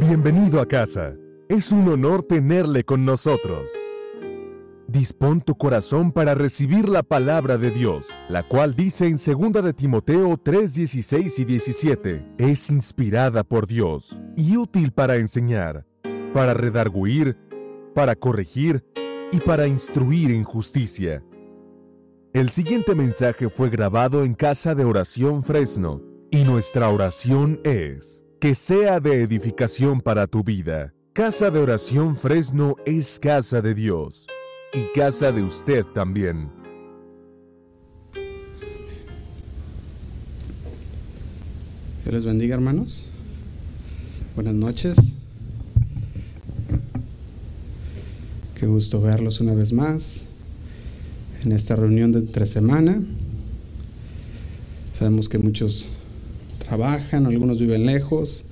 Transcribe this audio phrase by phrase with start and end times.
[0.00, 1.14] Bienvenido a casa.
[1.48, 3.70] Es un honor tenerle con nosotros.
[4.88, 9.72] Dispón tu corazón para recibir la palabra de Dios, la cual dice en 2 de
[9.72, 15.86] Timoteo 3, 16 y 17, es inspirada por Dios y útil para enseñar,
[16.32, 17.38] para redarguir,
[17.94, 18.84] para corregir
[19.30, 21.22] y para instruir en justicia.
[22.32, 28.54] El siguiente mensaje fue grabado en Casa de Oración Fresno y nuestra oración es que
[28.54, 30.92] sea de edificación para tu vida.
[31.14, 34.26] Casa de Oración Fresno es casa de Dios
[34.74, 36.50] y casa de usted también.
[42.02, 43.08] Dios les bendiga hermanos.
[44.34, 44.98] Buenas noches.
[48.60, 50.26] Qué gusto verlos una vez más
[51.42, 53.02] en esta reunión de entre semana.
[54.92, 55.93] Sabemos que muchos
[56.64, 58.46] trabajan, algunos viven lejos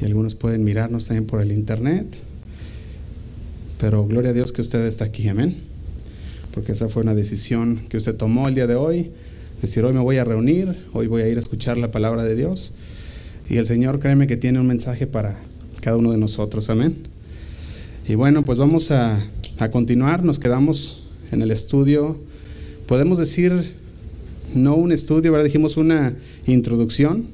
[0.00, 2.06] y algunos pueden mirarnos también por el internet.
[3.78, 5.56] Pero gloria a Dios que usted está aquí, amén.
[6.52, 9.10] Porque esa fue una decisión que usted tomó el día de hoy.
[9.60, 12.34] Decir, hoy me voy a reunir, hoy voy a ir a escuchar la palabra de
[12.34, 12.72] Dios.
[13.48, 15.36] Y el Señor, créeme que tiene un mensaje para
[15.80, 16.96] cada uno de nosotros, amén.
[18.08, 19.20] Y bueno, pues vamos a,
[19.58, 22.18] a continuar, nos quedamos en el estudio.
[22.86, 23.74] Podemos decir
[24.54, 25.44] no un estudio, ¿verdad?
[25.44, 26.16] Dijimos una
[26.46, 27.26] introducción,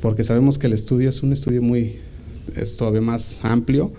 [0.00, 1.96] porque sabemos que el estudio es un estudio muy,
[2.56, 3.92] es todavía más amplio.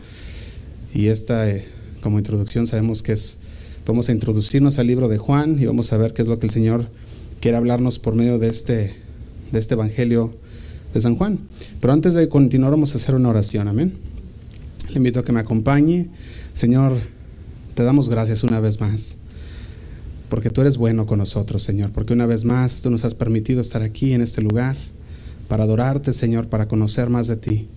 [0.93, 1.65] Y esta, eh,
[2.01, 3.37] como introducción, sabemos que es,
[3.85, 6.47] vamos a introducirnos al libro de Juan y vamos a ver qué es lo que
[6.47, 6.87] el Señor
[7.39, 8.93] quiere hablarnos por medio de este,
[9.51, 10.33] de este Evangelio
[10.93, 11.39] de San Juan.
[11.79, 13.93] Pero antes de continuar, vamos a hacer una oración, amén.
[14.89, 16.09] Le invito a que me acompañe.
[16.53, 16.99] Señor,
[17.75, 19.20] te damos gracias una vez más
[20.31, 23.59] porque tú eres bueno con nosotros, Señor, porque una vez más tú nos has permitido
[23.59, 24.77] estar aquí en este lugar
[25.49, 27.67] para adorarte, Señor, para conocer más de ti.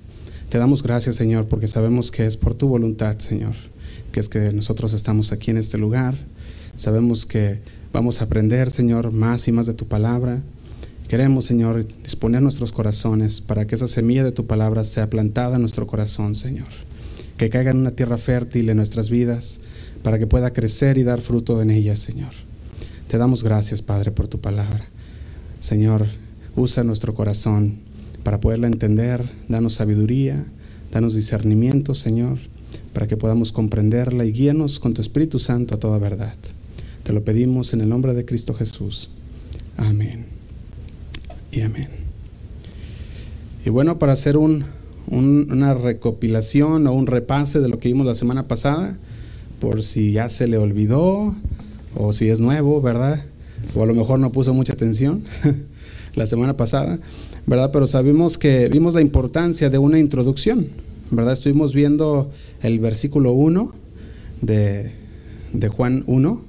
[0.51, 3.55] Te damos gracias, Señor, porque sabemos que es por tu voluntad, Señor,
[4.13, 6.15] que es que nosotros estamos aquí en este lugar.
[6.77, 7.59] Sabemos que
[7.93, 10.41] vamos a aprender, Señor, más y más de tu palabra.
[11.09, 15.63] Queremos, Señor, disponer nuestros corazones para que esa semilla de tu palabra sea plantada en
[15.63, 16.69] nuestro corazón, Señor.
[17.37, 19.59] Que caiga en una tierra fértil en nuestras vidas
[20.05, 22.31] para que pueda crecer y dar fruto en ella, Señor.
[23.09, 24.87] Te damos gracias, Padre, por tu palabra.
[25.61, 26.07] Señor,
[26.55, 27.77] usa nuestro corazón
[28.23, 30.45] para poderla entender, danos sabiduría,
[30.93, 32.39] danos discernimiento, Señor,
[32.93, 36.37] para que podamos comprenderla y guíanos con tu Espíritu Santo a toda verdad.
[37.03, 39.09] Te lo pedimos en el nombre de Cristo Jesús.
[39.79, 40.27] Amén.
[41.51, 41.89] Y amén.
[43.65, 44.67] Y bueno, para hacer un,
[45.07, 48.99] una recopilación o un repase de lo que vimos la semana pasada,
[49.65, 51.35] por si ya se le olvidó
[51.97, 53.25] o si es nuevo, ¿verdad?
[53.75, 55.25] O a lo mejor no puso mucha atención
[56.15, 57.01] la semana pasada,
[57.47, 57.71] ¿verdad?
[57.73, 60.67] Pero sabemos que vimos la importancia de una introducción,
[61.11, 61.33] ¿verdad?
[61.33, 62.31] Estuvimos viendo
[62.63, 63.73] el versículo 1
[64.43, 64.93] de,
[65.55, 66.43] de Juan 1,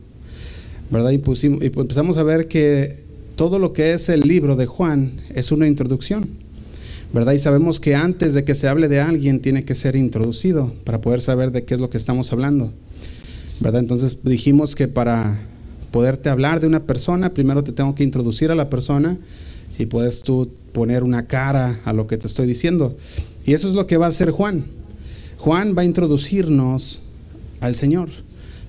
[0.92, 1.12] ¿verdad?
[1.12, 2.98] Y, pusimos, y empezamos a ver que
[3.38, 6.28] todo lo que es el libro de Juan es una introducción,
[7.14, 7.32] ¿verdad?
[7.32, 11.00] Y sabemos que antes de que se hable de alguien tiene que ser introducido para
[11.00, 12.74] poder saber de qué es lo que estamos hablando.
[13.64, 15.40] Entonces dijimos que para
[15.92, 19.18] poderte hablar de una persona, primero te tengo que introducir a la persona
[19.78, 22.98] y puedes tú poner una cara a lo que te estoy diciendo.
[23.46, 24.66] Y eso es lo que va a hacer Juan.
[25.38, 27.02] Juan va a introducirnos
[27.62, 28.10] al Señor,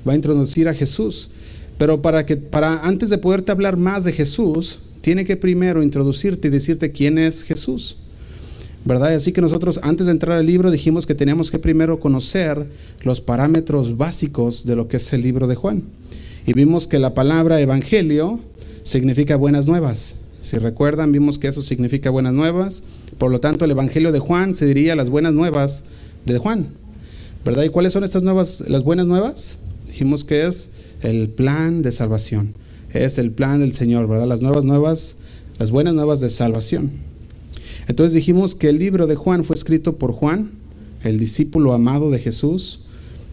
[0.06, 1.30] va a introducir a Jesús.
[1.78, 6.48] Pero para que para antes de poderte hablar más de Jesús, tiene que primero introducirte
[6.48, 7.96] y decirte quién es Jesús.
[8.86, 9.14] ¿Verdad?
[9.14, 12.68] Así que nosotros antes de entrar al libro dijimos que teníamos que primero conocer
[13.02, 15.82] los parámetros básicos de lo que es el libro de Juan.
[16.46, 18.38] Y vimos que la palabra evangelio
[18.84, 20.14] significa buenas nuevas.
[20.40, 22.84] Si recuerdan, vimos que eso significa buenas nuevas.
[23.18, 25.82] Por lo tanto, el evangelio de Juan se diría las buenas nuevas
[26.24, 26.68] de Juan.
[27.44, 27.64] ¿Verdad?
[27.64, 29.58] ¿Y cuáles son estas nuevas, las buenas nuevas?
[29.88, 30.68] Dijimos que es
[31.02, 32.54] el plan de salvación.
[32.92, 34.28] Es el plan del Señor, ¿verdad?
[34.28, 35.16] Las nuevas nuevas,
[35.58, 37.05] las buenas nuevas de salvación.
[37.88, 40.50] Entonces dijimos que el libro de Juan fue escrito por Juan,
[41.04, 42.80] el discípulo amado de Jesús,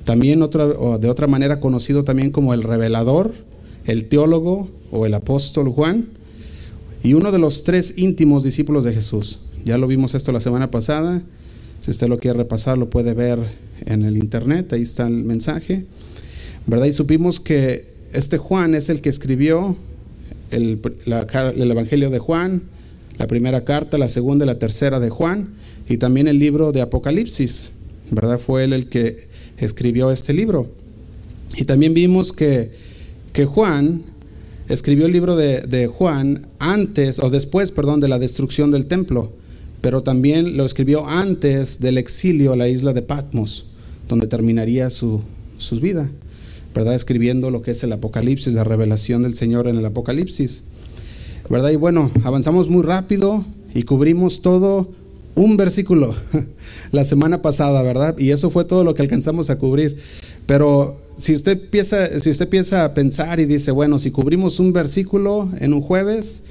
[0.03, 3.33] también otra, de otra manera conocido también como el revelador,
[3.85, 6.07] el teólogo o el apóstol Juan,
[7.03, 9.39] y uno de los tres íntimos discípulos de Jesús.
[9.65, 11.23] Ya lo vimos esto la semana pasada,
[11.81, 13.39] si usted lo quiere repasar lo puede ver
[13.85, 15.85] en el internet, ahí está el mensaje,
[16.67, 16.85] ¿verdad?
[16.85, 19.75] Y supimos que este Juan es el que escribió
[20.51, 22.61] el Evangelio de Juan,
[23.17, 25.49] la primera carta, la segunda y la tercera de Juan,
[25.87, 27.71] y también el libro de Apocalipsis,
[28.11, 28.39] ¿verdad?
[28.39, 29.27] Fue él el que
[29.57, 30.69] escribió este libro.
[31.55, 32.71] Y también vimos que,
[33.33, 34.03] que Juan
[34.69, 39.31] escribió el libro de, de, Juan antes, o después, perdón, de la destrucción del templo,
[39.81, 43.65] pero también lo escribió antes del exilio a la isla de Patmos,
[44.07, 45.21] donde terminaría su,
[45.57, 46.09] su vida,
[46.73, 46.95] ¿verdad?
[46.95, 50.63] Escribiendo lo que es el Apocalipsis, la revelación del Señor en el Apocalipsis,
[51.49, 51.71] ¿verdad?
[51.71, 54.89] Y bueno, avanzamos muy rápido y cubrimos todo
[55.35, 56.15] un versículo
[56.91, 58.15] la semana pasada, ¿verdad?
[58.17, 59.97] Y eso fue todo lo que alcanzamos a cubrir.
[60.45, 65.49] Pero si usted empieza, si usted piensa pensar y dice, bueno, si cubrimos un versículo
[65.59, 66.43] en un jueves,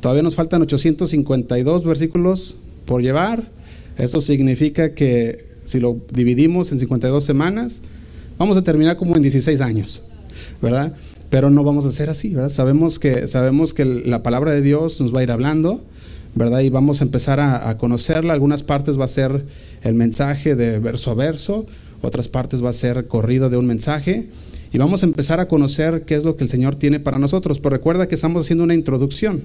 [0.00, 3.50] todavía nos faltan 852 versículos por llevar.
[3.98, 7.82] Eso significa que si lo dividimos en 52 semanas,
[8.38, 10.04] vamos a terminar como en 16 años,
[10.60, 10.94] ¿verdad?
[11.30, 12.50] Pero no vamos a ser así, ¿verdad?
[12.50, 15.84] Sabemos que, sabemos que la palabra de Dios nos va a ir hablando,
[16.34, 16.60] ¿verdad?
[16.60, 18.32] Y vamos a empezar a, a conocerla.
[18.32, 19.44] Algunas partes va a ser
[19.82, 21.66] el mensaje de verso a verso,
[22.02, 24.28] otras partes va a ser corrido de un mensaje.
[24.72, 27.58] Y vamos a empezar a conocer qué es lo que el Señor tiene para nosotros.
[27.60, 29.42] Pero recuerda que estamos haciendo una introducción.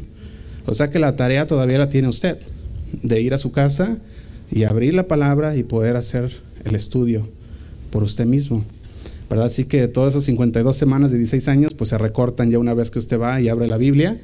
[0.66, 2.40] O sea que la tarea todavía la tiene usted,
[3.02, 4.00] de ir a su casa
[4.52, 6.32] y abrir la palabra y poder hacer
[6.66, 7.28] el estudio
[7.90, 8.66] por usted mismo.
[9.32, 9.46] ¿Verdad?
[9.46, 12.92] Así que todas esas 52 semanas de 16 años pues se recortan ya una vez
[12.92, 14.20] que usted va y abre la Biblia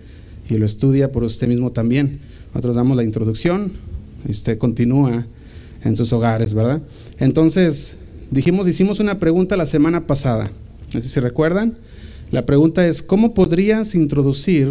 [0.49, 2.19] y lo estudia por usted mismo también.
[2.49, 3.71] Nosotros damos la introducción
[4.27, 5.25] y usted continúa
[5.85, 6.81] en sus hogares, ¿verdad?
[7.19, 7.95] Entonces,
[8.31, 10.51] dijimos, hicimos una pregunta la semana pasada.
[10.93, 11.77] No sé si recuerdan.
[12.31, 14.67] La pregunta es, ¿cómo podrías introducir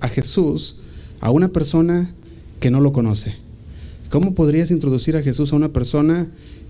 [0.00, 0.76] a Jesús
[1.20, 2.14] a una persona
[2.58, 3.34] que no lo conoce?
[4.08, 6.28] ¿Cómo podrías introducir a Jesús a una persona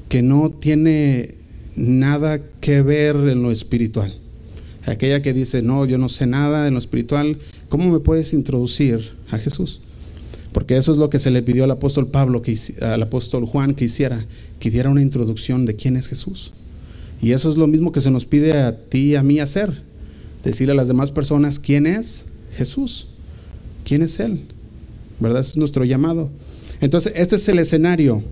[0.09, 1.44] que no tiene
[1.77, 4.15] nada que ver en lo espiritual?
[4.87, 7.39] Aquella que dice, no, yo no sé nada en lo espiritual,
[7.69, 9.81] ¿cómo me puedes introducir a Jesús?
[10.53, 13.75] Porque eso es lo que se le pidió al apóstol Pablo, que, al apóstol Juan
[13.75, 14.27] que hiciera,
[14.61, 16.53] que diera una introducción de quién es Jesús.
[17.21, 19.83] Y eso es lo mismo que se nos pide a ti y a mí hacer.
[20.45, 23.09] Decirle a las demás personas quién es Jesús,
[23.85, 24.43] quién es Él.
[25.19, 25.41] ¿Verdad?
[25.41, 26.29] es nuestro llamado.
[26.81, 28.23] Entonces, este es el escenario.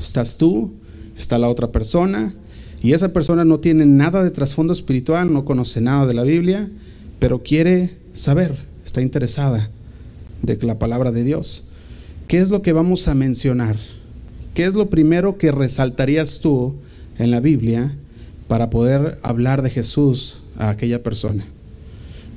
[0.00, 0.72] Estás tú,
[1.20, 2.34] está la otra persona,
[2.82, 6.70] y esa persona no tiene nada de trasfondo espiritual, no conoce nada de la Biblia,
[7.18, 9.70] pero quiere saber, está interesada
[10.42, 11.68] de la palabra de Dios.
[12.26, 13.76] ¿Qué es lo que vamos a mencionar?
[14.54, 16.74] ¿Qué es lo primero que resaltarías tú
[17.18, 17.94] en la Biblia
[18.48, 21.46] para poder hablar de Jesús a aquella persona?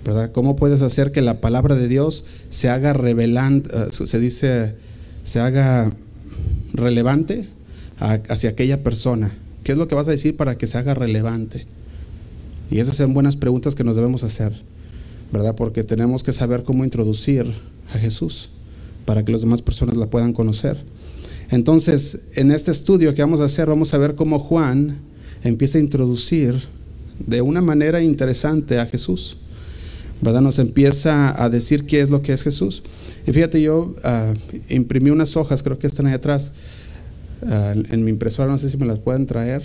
[0.04, 0.34] ¿Verdad?
[0.34, 4.76] ¿Cómo puedes hacer que la palabra de Dios se haga revelante, eh, se dice,
[5.24, 5.94] se haga
[6.74, 7.48] relevante
[8.00, 9.36] hacia aquella persona?
[9.64, 11.66] ¿Qué es lo que vas a decir para que se haga relevante?
[12.70, 14.54] Y esas son buenas preguntas que nos debemos hacer,
[15.32, 15.56] ¿verdad?
[15.56, 17.46] Porque tenemos que saber cómo introducir
[17.94, 18.50] a Jesús
[19.06, 20.78] para que las demás personas la puedan conocer.
[21.52, 24.98] Entonces, en este estudio que vamos a hacer, vamos a ver cómo Juan
[25.44, 26.56] empieza a introducir
[27.20, 29.38] de una manera interesante a Jesús.
[30.22, 30.42] ¿Verdad?
[30.42, 32.82] Nos empieza a decir qué es lo que es Jesús.
[33.28, 34.34] Y fíjate, yo uh,
[34.70, 36.54] imprimí unas hojas, creo que están ahí atrás,
[37.46, 39.64] uh, en mi impresora, no sé si me las pueden traer.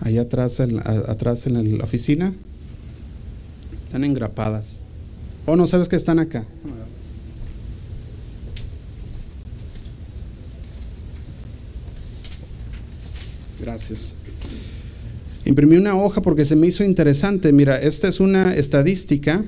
[0.00, 2.32] Allá atrás, en, atrás en la oficina.
[3.86, 4.76] Están engrapadas.
[5.46, 6.44] ¿O oh, no sabes que están acá?
[13.60, 14.14] Gracias.
[15.44, 17.52] Imprimí una hoja porque se me hizo interesante.
[17.52, 19.44] Mira, esta es una estadística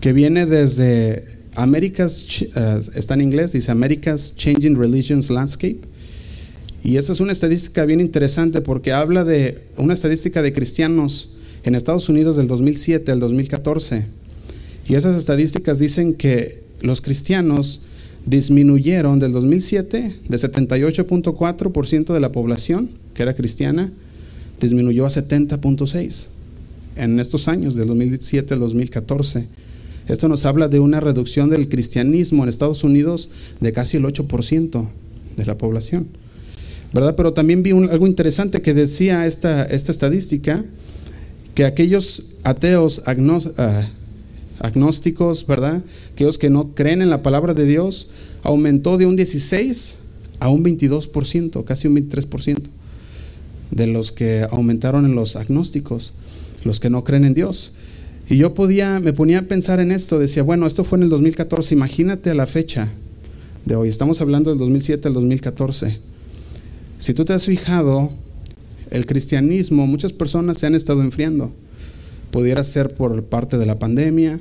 [0.00, 2.24] que viene desde America's,
[2.54, 5.80] uh, está en inglés, dice America's Changing Religions Landscape.
[6.84, 11.30] Y esta es una estadística bien interesante porque habla de una estadística de cristianos
[11.64, 14.06] en Estados Unidos del 2007 al 2014.
[14.88, 17.80] Y esas estadísticas dicen que los cristianos
[18.24, 23.92] disminuyeron del 2007 de 78.4% de la población que era cristiana,
[24.60, 26.28] disminuyó a 70.6%
[26.94, 29.48] en estos años, del 2007 al 2014.
[30.08, 33.28] Esto nos habla de una reducción del cristianismo en Estados Unidos
[33.60, 34.88] de casi el 8%
[35.36, 36.08] de la población.
[36.94, 37.14] ¿Verdad?
[37.16, 40.64] Pero también vi algo interesante que decía esta, esta estadística,
[41.54, 43.62] que aquellos ateos uh,
[44.60, 45.82] agnósticos, ¿verdad?
[46.14, 48.08] Aquellos que no creen en la palabra de Dios,
[48.42, 49.98] aumentó de un 16
[50.40, 52.62] a un 22%, casi un 23%
[53.70, 56.14] de los que aumentaron en los agnósticos,
[56.64, 57.72] los que no creen en Dios.
[58.30, 61.08] Y yo podía, me ponía a pensar en esto, decía, bueno, esto fue en el
[61.08, 62.90] 2014, imagínate a la fecha
[63.64, 65.98] de hoy, estamos hablando del 2007 al 2014.
[66.98, 68.12] Si tú te has fijado,
[68.90, 71.52] el cristianismo, muchas personas se han estado enfriando.
[72.30, 74.40] Pudiera ser por parte de la pandemia,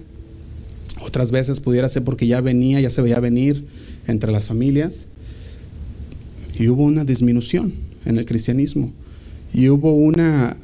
[1.01, 3.65] otras veces pudiera ser porque ya venía, ya se veía venir
[4.07, 5.07] entre las familias.
[6.59, 7.73] Y hubo una disminución
[8.05, 8.91] en el cristianismo.
[9.53, 10.57] Y hubo una,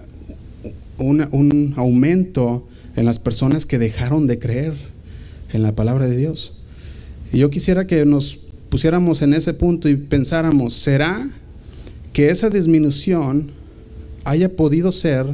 [0.97, 4.73] un aumento en las personas que dejaron de creer
[5.51, 6.53] en la palabra de Dios.
[7.31, 8.37] Y yo quisiera que nos
[8.69, 11.29] pusiéramos en ese punto y pensáramos, ¿será
[12.11, 13.51] que esa disminución
[14.23, 15.25] haya podido ser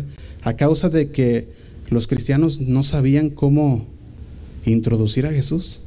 [0.42, 1.48] a causa de que
[1.90, 3.86] los cristianos no sabían cómo
[4.66, 5.82] introducir a Jesús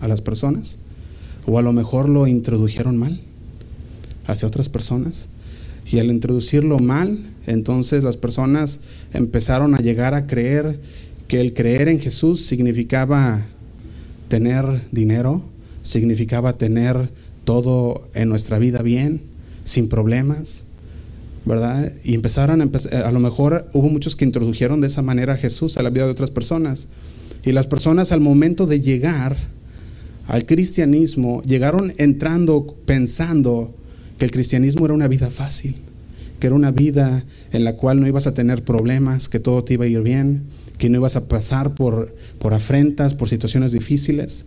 [0.00, 0.78] a las personas?
[1.46, 3.20] O a lo mejor lo introdujeron mal
[4.26, 5.28] hacia otras personas.
[5.90, 8.80] Y al introducirlo mal, entonces las personas
[9.12, 10.78] empezaron a llegar a creer
[11.30, 13.46] que el creer en Jesús significaba
[14.26, 15.44] tener dinero,
[15.82, 17.08] significaba tener
[17.44, 19.20] todo en nuestra vida bien,
[19.62, 20.64] sin problemas,
[21.44, 21.92] ¿verdad?
[22.02, 25.36] Y empezaron a, eh, a lo mejor hubo muchos que introdujeron de esa manera a
[25.36, 26.88] Jesús a la vida de otras personas.
[27.44, 29.36] Y las personas al momento de llegar
[30.26, 33.72] al cristianismo, llegaron entrando pensando
[34.18, 35.76] que el cristianismo era una vida fácil,
[36.40, 39.74] que era una vida en la cual no ibas a tener problemas, que todo te
[39.74, 40.42] iba a ir bien,
[40.80, 44.46] que no ibas a pasar por, por afrentas, por situaciones difíciles.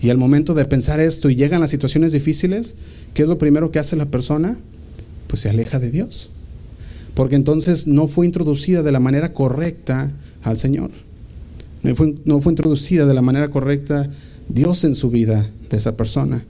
[0.00, 2.76] Y al momento de pensar esto y llegan las situaciones difíciles,
[3.14, 4.58] ¿qué es lo primero que hace la persona?
[5.26, 6.30] Pues se aleja de Dios.
[7.14, 10.12] Porque entonces no fue introducida de la manera correcta
[10.44, 10.92] al Señor.
[11.82, 14.08] No fue, no fue introducida de la manera correcta
[14.48, 16.44] Dios en su vida de esa persona.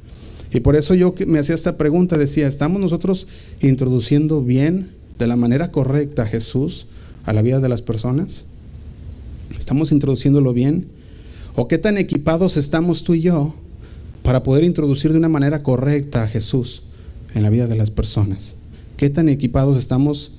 [0.52, 3.28] Y por eso yo me hacía esta pregunta, decía, ¿estamos nosotros
[3.62, 6.88] introduciendo bien, de la manera correcta a Jesús
[7.24, 8.44] a la vida de las personas?
[9.58, 10.86] ¿Estamos introduciéndolo bien?
[11.54, 13.54] ¿O qué tan equipados estamos tú y yo
[14.22, 16.82] para poder introducir de una manera correcta a Jesús
[17.34, 18.56] en la vida de las personas?
[18.96, 20.32] ¿Qué tan equipados estamos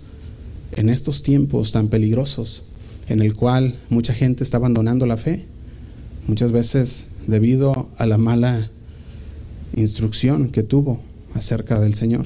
[0.75, 2.63] en estos tiempos tan peligrosos
[3.07, 5.45] en el cual mucha gente está abandonando la fe?
[6.27, 8.69] Muchas veces debido a la mala
[9.75, 11.00] instrucción que tuvo
[11.33, 12.25] acerca del Señor.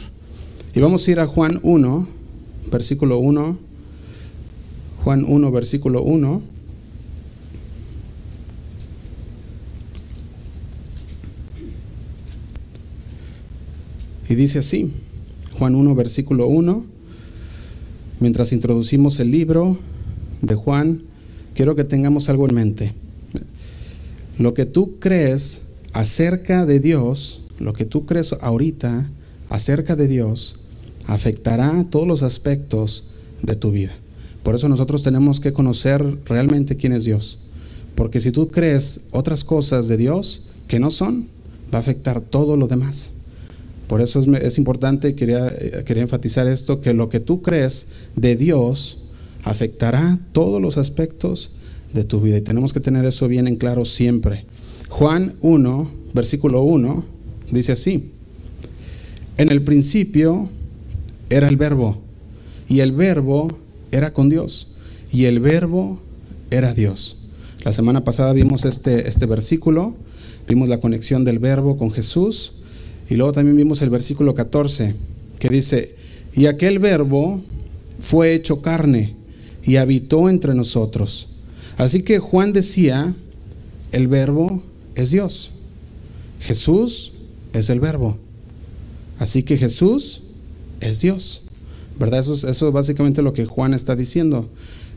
[0.76, 2.08] Y vamos a ir a Juan 1,
[2.72, 3.58] versículo 1.
[5.04, 6.51] Juan 1, versículo 1.
[14.32, 14.94] Y dice así,
[15.60, 16.86] Juan 1, versículo 1,
[18.22, 19.78] mientras introducimos el libro
[20.42, 21.02] de Juan,
[21.54, 22.94] quiero que tengamos algo en mente.
[24.40, 29.12] Lo que tú crees acerca de Dios, lo que tú crees ahorita
[29.50, 30.60] acerca de Dios,
[31.08, 33.04] afectará todos los aspectos
[33.42, 33.92] de tu vida.
[34.44, 37.38] Por eso nosotros tenemos que conocer realmente quién es Dios.
[37.96, 41.28] Porque si tú crees otras cosas de Dios que no son,
[41.74, 43.12] va a afectar todo lo demás.
[43.92, 48.38] Por eso es, importante, quería, eh, quería enfatizar esto, que lo que tú crees de
[48.38, 49.00] Dios
[49.44, 51.52] afectará todos los aspectos
[51.92, 52.38] de tu vida.
[52.38, 54.46] Y tenemos que tener eso bien en claro siempre.
[54.88, 57.04] Juan 1, versículo 1,
[57.52, 58.12] dice así.
[59.36, 60.50] En el principio
[61.30, 61.98] era el verbo,
[62.70, 63.50] y el verbo
[63.92, 64.70] era con Dios,
[65.12, 66.00] y el verbo
[66.50, 67.18] era Dios.
[67.66, 69.98] La semana pasada vimos este, este versículo,
[70.48, 72.54] vimos la conexión del verbo con Jesús,
[73.12, 74.96] y luego también vimos el versículo 14,
[75.38, 75.96] que dice,
[76.34, 77.42] y aquel verbo
[78.00, 79.16] fue hecho carne
[79.66, 81.28] y habitó entre nosotros.
[81.76, 83.14] Así que Juan decía,
[83.92, 84.64] el verbo
[84.96, 85.52] es Dios.
[86.40, 87.12] Jesús
[87.52, 88.18] es el verbo.
[89.20, 90.22] Así que Jesús
[90.80, 91.42] es Dios.
[92.00, 92.22] ¿Verdad?
[92.22, 94.48] Eso, eso es básicamente lo que Juan está diciendo.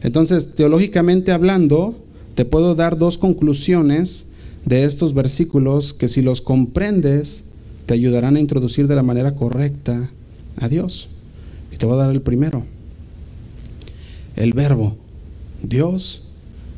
[0.02, 1.98] Entonces, teológicamente hablando,
[2.36, 4.26] te puedo dar dos conclusiones
[4.64, 7.46] de estos versículos que si los comprendes,
[7.86, 10.10] te ayudarán a introducir de la manera correcta
[10.60, 11.08] a Dios.
[11.72, 12.64] Y te voy a dar el primero.
[14.36, 14.96] El verbo,
[15.62, 16.22] Dios,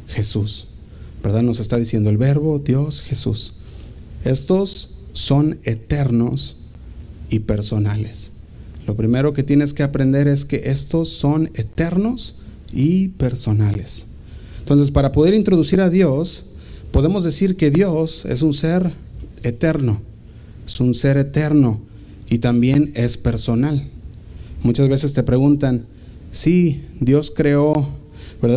[0.08, 0.68] Jesús.
[1.26, 1.42] ¿verdad?
[1.42, 3.54] Nos está diciendo el verbo, Dios, Jesús.
[4.24, 6.58] Estos son eternos
[7.30, 8.30] y personales.
[8.86, 12.36] Lo primero que tienes que aprender es que estos son eternos
[12.72, 14.06] y personales.
[14.60, 16.44] Entonces, para poder introducir a Dios,
[16.92, 18.92] podemos decir que Dios es un ser
[19.42, 20.00] eterno,
[20.66, 21.80] es un ser eterno
[22.28, 23.88] y también es personal.
[24.62, 25.86] Muchas veces te preguntan,
[26.30, 27.88] sí, Dios creó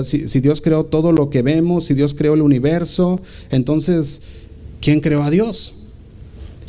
[0.03, 4.21] si, Dios creó todo lo que vemos, si Dios creó el universo, entonces,
[4.81, 5.75] ¿quién creó a Dios?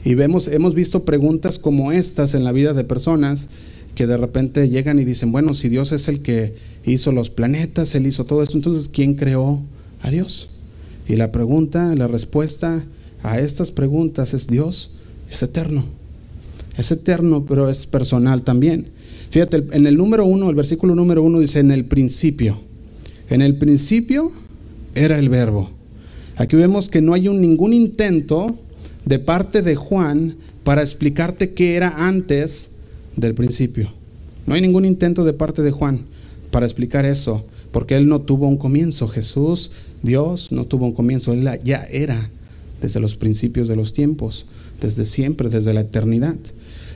[0.05, 3.49] Y vemos, hemos visto preguntas como estas en la vida de personas
[3.95, 6.55] que de repente llegan y dicen, bueno, si Dios es el que
[6.85, 9.61] hizo los planetas, Él hizo todo esto, entonces ¿quién creó
[10.01, 10.49] a Dios?
[11.09, 12.85] Y la pregunta, la respuesta
[13.23, 14.93] a estas preguntas es Dios,
[15.31, 15.85] es eterno.
[16.77, 18.89] Es eterno, pero es personal también.
[19.31, 22.59] Fíjate, en el número uno, el versículo número uno dice, en el principio.
[23.29, 24.33] En el principio
[24.95, 25.71] era el verbo.
[26.37, 28.59] Aquí vemos que no hay ningún intento
[29.05, 32.73] de parte de Juan para explicarte qué era antes
[33.17, 33.93] del principio.
[34.47, 36.07] No hay ningún intento de parte de Juan
[36.51, 39.07] para explicar eso, porque él no tuvo un comienzo.
[39.07, 39.71] Jesús,
[40.03, 42.31] Dios, no tuvo un comienzo, él ya era
[42.81, 44.47] desde los principios de los tiempos,
[44.81, 46.37] desde siempre, desde la eternidad.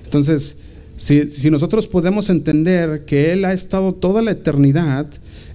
[0.04, 0.56] Entonces,
[0.96, 5.06] si, nosotros podemos entender que Él ha estado toda la eternidad,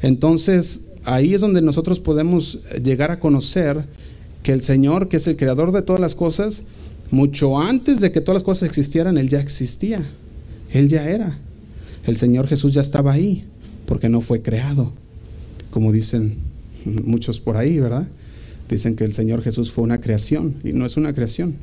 [0.01, 3.85] entonces ahí es donde nosotros podemos llegar a conocer
[4.43, 6.63] que el Señor, que es el creador de todas las cosas,
[7.11, 10.09] mucho antes de que todas las cosas existieran, Él ya existía.
[10.71, 11.39] Él ya era.
[12.05, 13.45] El Señor Jesús ya estaba ahí,
[13.85, 14.93] porque no fue creado,
[15.71, 16.37] como dicen
[16.85, 18.07] muchos por ahí, ¿verdad?
[18.69, 21.55] Dicen que el Señor Jesús fue una creación, y no es una creación.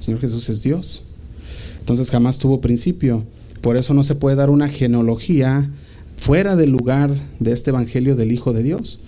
[0.00, 1.04] Señor Jesús es Dios.
[1.78, 3.24] Entonces jamás tuvo principio.
[3.60, 5.70] Por eso no se puede dar una genealogía
[6.16, 8.98] fuera del lugar de este Evangelio del Hijo de Dios.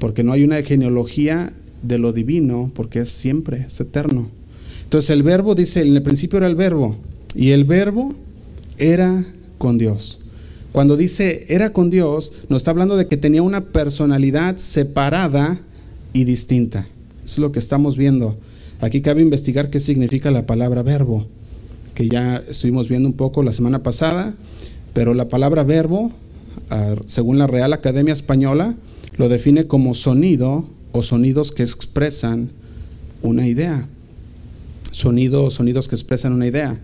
[0.00, 4.28] Porque no hay una genealogía de lo divino, porque es siempre, es eterno.
[4.84, 6.96] Entonces el verbo dice, en el principio era el verbo,
[7.34, 8.14] y el verbo
[8.78, 9.24] era
[9.58, 10.18] con Dios.
[10.72, 15.60] Cuando dice era con Dios, nos está hablando de que tenía una personalidad separada
[16.12, 16.88] y distinta.
[17.24, 18.36] Eso es lo que estamos viendo.
[18.82, 21.28] Aquí cabe investigar qué significa la palabra verbo
[21.94, 24.34] que ya estuvimos viendo un poco la semana pasada,
[24.92, 26.10] pero la palabra verbo,
[26.68, 28.74] ah, según la Real Academia Española,
[29.16, 32.50] lo define como sonido o sonidos que expresan
[33.22, 33.86] una idea.
[34.90, 36.80] Sonidos, sonidos que expresan una idea.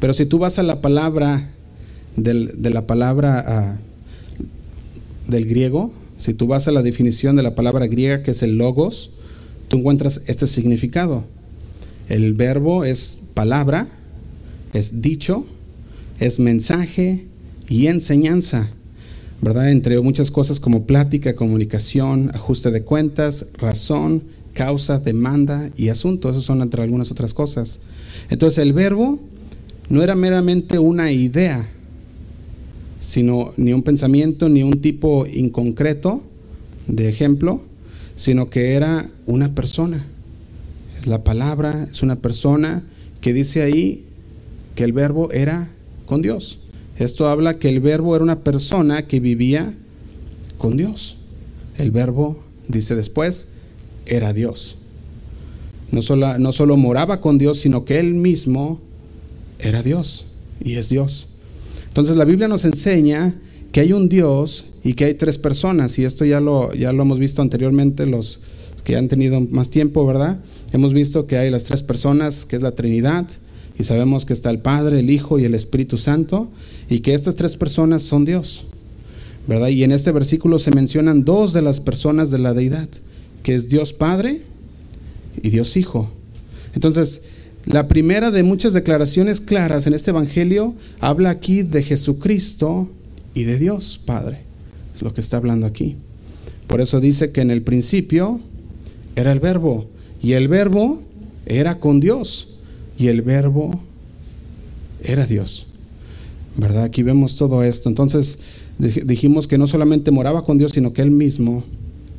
[0.00, 1.50] Pero si tú vas a la palabra
[2.16, 3.78] de la palabra ah,
[5.28, 8.56] del griego, si tú vas a la definición de la palabra griega que es el
[8.56, 9.10] logos,
[9.68, 11.33] tú encuentras este significado.
[12.08, 13.88] El verbo es palabra,
[14.72, 15.46] es dicho,
[16.20, 17.24] es mensaje
[17.68, 18.70] y enseñanza,
[19.40, 19.70] ¿verdad?
[19.70, 26.30] Entre muchas cosas como plática, comunicación, ajuste de cuentas, razón, causa, demanda y asunto.
[26.30, 27.80] Esas son entre algunas otras cosas.
[28.30, 29.18] Entonces el verbo
[29.88, 31.68] no era meramente una idea,
[33.00, 36.22] sino ni un pensamiento, ni un tipo inconcreto
[36.86, 37.62] de ejemplo,
[38.16, 40.06] sino que era una persona.
[41.04, 42.84] La palabra es una persona
[43.20, 44.04] que dice ahí
[44.74, 45.70] que el verbo era
[46.06, 46.60] con Dios.
[46.98, 49.74] Esto habla que el verbo era una persona que vivía
[50.58, 51.16] con Dios.
[51.76, 53.48] El verbo, dice después,
[54.06, 54.76] era Dios.
[55.90, 58.80] No solo, no solo moraba con Dios, sino que él mismo
[59.58, 60.26] era Dios
[60.62, 61.28] y es Dios.
[61.88, 63.34] Entonces la Biblia nos enseña
[63.72, 67.02] que hay un Dios y que hay tres personas, y esto ya lo, ya lo
[67.02, 68.40] hemos visto anteriormente los
[68.84, 70.40] que han tenido más tiempo, ¿verdad?
[70.72, 73.26] Hemos visto que hay las tres personas, que es la Trinidad,
[73.78, 76.48] y sabemos que está el Padre, el Hijo y el Espíritu Santo
[76.88, 78.66] y que estas tres personas son Dios.
[79.46, 79.68] ¿Verdad?
[79.68, 82.88] Y en este versículo se mencionan dos de las personas de la deidad,
[83.42, 84.42] que es Dios Padre
[85.42, 86.08] y Dios Hijo.
[86.74, 87.22] Entonces,
[87.66, 92.88] la primera de muchas declaraciones claras en este Evangelio habla aquí de Jesucristo
[93.34, 94.40] y de Dios Padre.
[94.94, 95.96] Es lo que está hablando aquí.
[96.66, 98.40] Por eso dice que en el principio
[99.16, 99.86] era el verbo
[100.22, 101.02] y el verbo
[101.46, 102.56] era con Dios
[102.98, 103.80] y el verbo
[105.02, 105.66] era Dios.
[106.56, 106.84] ¿Verdad?
[106.84, 107.88] Aquí vemos todo esto.
[107.88, 108.38] Entonces
[108.78, 111.64] dijimos que no solamente moraba con Dios, sino que él mismo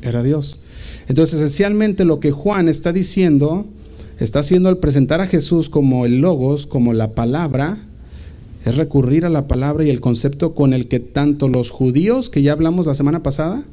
[0.02, 0.60] era Dios.
[1.08, 3.66] Entonces, esencialmente lo que Juan está diciendo,
[4.20, 7.78] está haciendo al presentar a Jesús como el logos, como la palabra,
[8.66, 12.42] es recurrir a la palabra y el concepto con el que tanto los judíos, que
[12.42, 13.64] ya hablamos la semana pasada,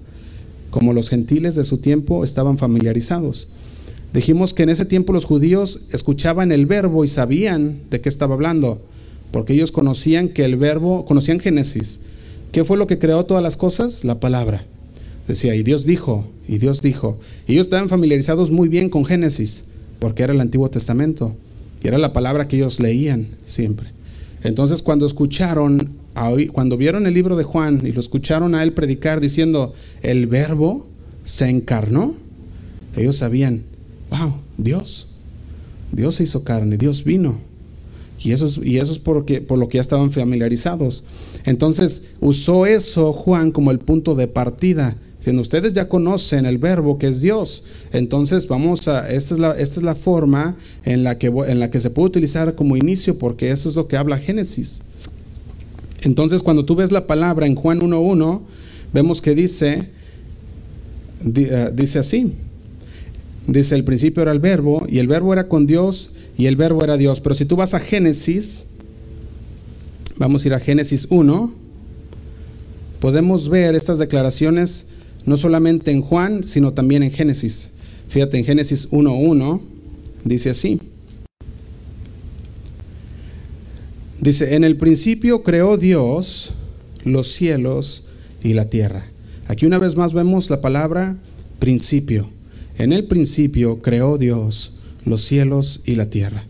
[0.72, 3.46] como los gentiles de su tiempo estaban familiarizados.
[4.14, 8.34] Dijimos que en ese tiempo los judíos escuchaban el verbo y sabían de qué estaba
[8.34, 8.80] hablando,
[9.32, 12.00] porque ellos conocían que el verbo, conocían Génesis.
[12.52, 14.02] ¿Qué fue lo que creó todas las cosas?
[14.02, 14.64] La palabra.
[15.28, 17.18] Decía, y Dios dijo, y Dios dijo.
[17.46, 19.66] Y ellos estaban familiarizados muy bien con Génesis,
[19.98, 21.36] porque era el Antiguo Testamento,
[21.84, 23.90] y era la palabra que ellos leían siempre.
[24.42, 25.90] Entonces cuando escucharon,
[26.52, 30.86] cuando vieron el libro de Juan y lo escucharon a él predicar diciendo, el verbo
[31.24, 32.14] se encarnó,
[32.96, 33.62] ellos sabían,
[34.10, 35.08] wow, Dios.
[35.92, 37.38] Dios se hizo carne, Dios vino.
[38.18, 41.04] Y eso es, y eso es porque, por lo que ya estaban familiarizados.
[41.44, 44.96] Entonces usó eso Juan como el punto de partida.
[45.18, 49.52] Si ustedes ya conocen el verbo que es Dios, entonces vamos a, esta es la,
[49.52, 53.18] esta es la forma en la, que, en la que se puede utilizar como inicio,
[53.18, 54.82] porque eso es lo que habla Génesis.
[56.02, 58.40] Entonces cuando tú ves la palabra en Juan 1.1,
[58.92, 59.88] vemos que dice,
[61.24, 62.32] eh, dice así,
[63.46, 66.84] Dice, el principio era el verbo y el verbo era con Dios y el verbo
[66.84, 67.20] era Dios.
[67.20, 68.66] Pero si tú vas a Génesis,
[70.16, 71.52] vamos a ir a Génesis 1,
[73.00, 74.88] podemos ver estas declaraciones
[75.24, 77.70] no solamente en Juan, sino también en Génesis.
[78.08, 79.60] Fíjate, en Génesis 1.1
[80.24, 80.80] dice así.
[84.22, 86.52] Dice, en el principio creó Dios
[87.04, 88.04] los cielos
[88.44, 89.04] y la tierra.
[89.48, 91.16] Aquí una vez más vemos la palabra
[91.58, 92.30] principio.
[92.78, 96.46] En el principio creó Dios los cielos y la tierra.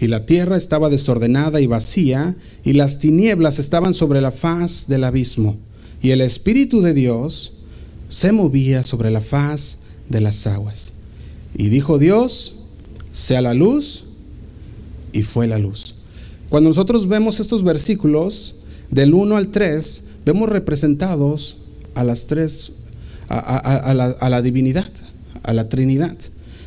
[0.00, 5.02] Y la tierra estaba desordenada y vacía, y las tinieblas estaban sobre la faz del
[5.02, 5.56] abismo.
[6.02, 7.54] Y el Espíritu de Dios
[8.08, 10.92] se movía sobre la faz de las aguas.
[11.56, 12.60] Y dijo Dios,
[13.10, 14.04] sea la luz,
[15.12, 15.85] y fue la luz.
[16.56, 18.54] Cuando nosotros vemos estos versículos,
[18.90, 21.58] del 1 al 3, vemos representados
[21.94, 22.72] a las tres,
[23.28, 24.90] a, la, a la divinidad,
[25.42, 26.16] a la Trinidad.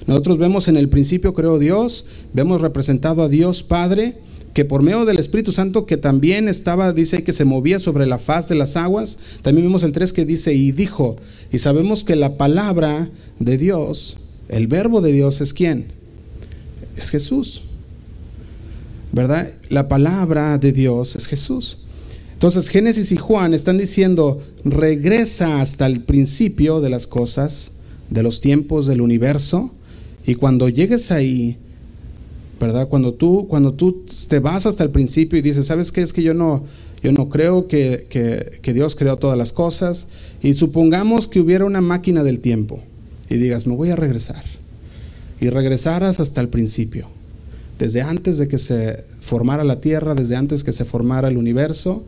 [0.05, 4.19] Nosotros vemos en el principio creó Dios, vemos representado a Dios Padre,
[4.53, 8.19] que por medio del Espíritu Santo que también estaba, dice que se movía sobre la
[8.19, 11.17] faz de las aguas, también vemos el 3 que dice y dijo,
[11.51, 14.17] y sabemos que la palabra de Dios,
[14.49, 15.87] el verbo de Dios es quién?
[16.95, 17.63] Es Jesús.
[19.11, 19.49] ¿Verdad?
[19.69, 21.79] La palabra de Dios es Jesús.
[22.33, 27.73] Entonces Génesis y Juan están diciendo, regresa hasta el principio de las cosas,
[28.09, 29.71] de los tiempos del universo,
[30.25, 31.57] y cuando llegues ahí,
[32.57, 32.87] ¿verdad?
[32.87, 36.01] Cuando tú, cuando tú te vas hasta el principio y dices, ¿sabes qué?
[36.01, 36.63] Es que yo no,
[37.03, 40.07] yo no creo que, que Dios creó todas las cosas,
[40.41, 42.81] y supongamos que hubiera una máquina del tiempo,
[43.29, 44.45] y digas, me voy a regresar,
[45.41, 47.09] y regresaras hasta el principio,
[47.79, 52.03] desde antes de que se formara la tierra, desde antes que se formara el universo,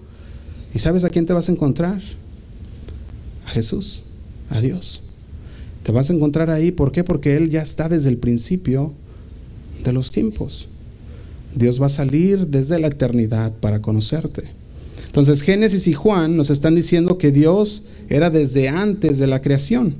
[0.73, 2.01] ¿Y sabes a quién te vas a encontrar?
[3.45, 4.03] A Jesús,
[4.49, 5.01] a Dios.
[5.83, 7.03] Te vas a encontrar ahí, ¿por qué?
[7.03, 8.93] Porque Él ya está desde el principio
[9.83, 10.69] de los tiempos.
[11.55, 14.43] Dios va a salir desde la eternidad para conocerte.
[15.07, 19.95] Entonces Génesis y Juan nos están diciendo que Dios era desde antes de la creación.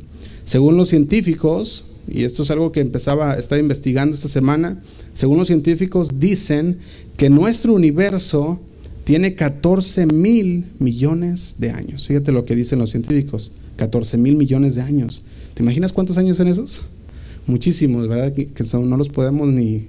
[0.45, 4.82] Según los científicos, y esto es algo que empezaba, estaba investigando esta semana,
[5.14, 6.78] según los científicos dicen
[7.18, 8.60] que nuestro universo
[9.04, 12.08] tiene 14 mil millones de años.
[12.08, 15.22] Fíjate lo que dicen los científicos, 14 mil millones de años.
[15.54, 16.82] ¿Te imaginas cuántos años son esos?
[17.48, 18.34] Muchísimos, ¿verdad?
[18.34, 19.88] Que, no los podemos ni,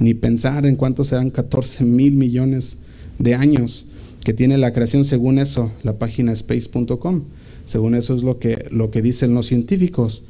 [0.00, 2.78] ni pensar en cuántos serán 14 mil millones
[3.18, 3.84] de años
[4.24, 7.22] que tiene la creación según eso, la página space.com.
[7.64, 10.22] Según eso es lo que, lo que dicen los científicos.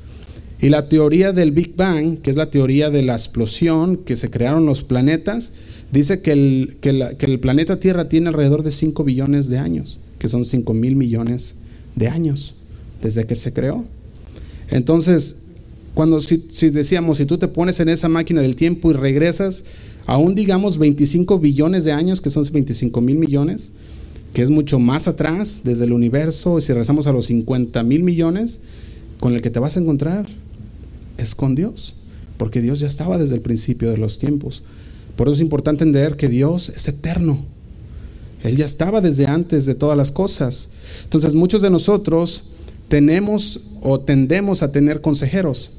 [0.61, 4.29] Y la teoría del Big Bang, que es la teoría de la explosión, que se
[4.29, 5.53] crearon los planetas,
[5.93, 10.29] dice que el, que, el planeta Tierra tiene alrededor de 5 billones de años, que
[10.29, 11.55] son 5 mil millones
[11.95, 12.55] de años
[13.01, 13.85] desde que se creó.
[14.71, 15.37] Entonces,
[15.95, 16.39] cuando si,
[16.71, 19.65] decíamos, si tú te pones en esa máquina del tiempo y regresas,
[20.07, 23.71] aún digamos 25 billones de años, que son 25 mil millones,
[24.33, 28.61] que es mucho más atrás desde el universo, si regresamos a los 50 mil millones,
[29.21, 30.27] con el que te vas a encontrar
[31.19, 31.97] es con Dios,
[32.39, 34.63] porque Dios ya estaba desde el principio de los tiempos.
[35.17, 37.45] Por eso es importante entender que Dios es eterno.
[38.43, 40.71] Él ya estaba desde antes de todas las cosas.
[41.05, 42.45] Entonces muchos de nosotros
[42.89, 45.73] tenemos o tendemos a tener consejeros.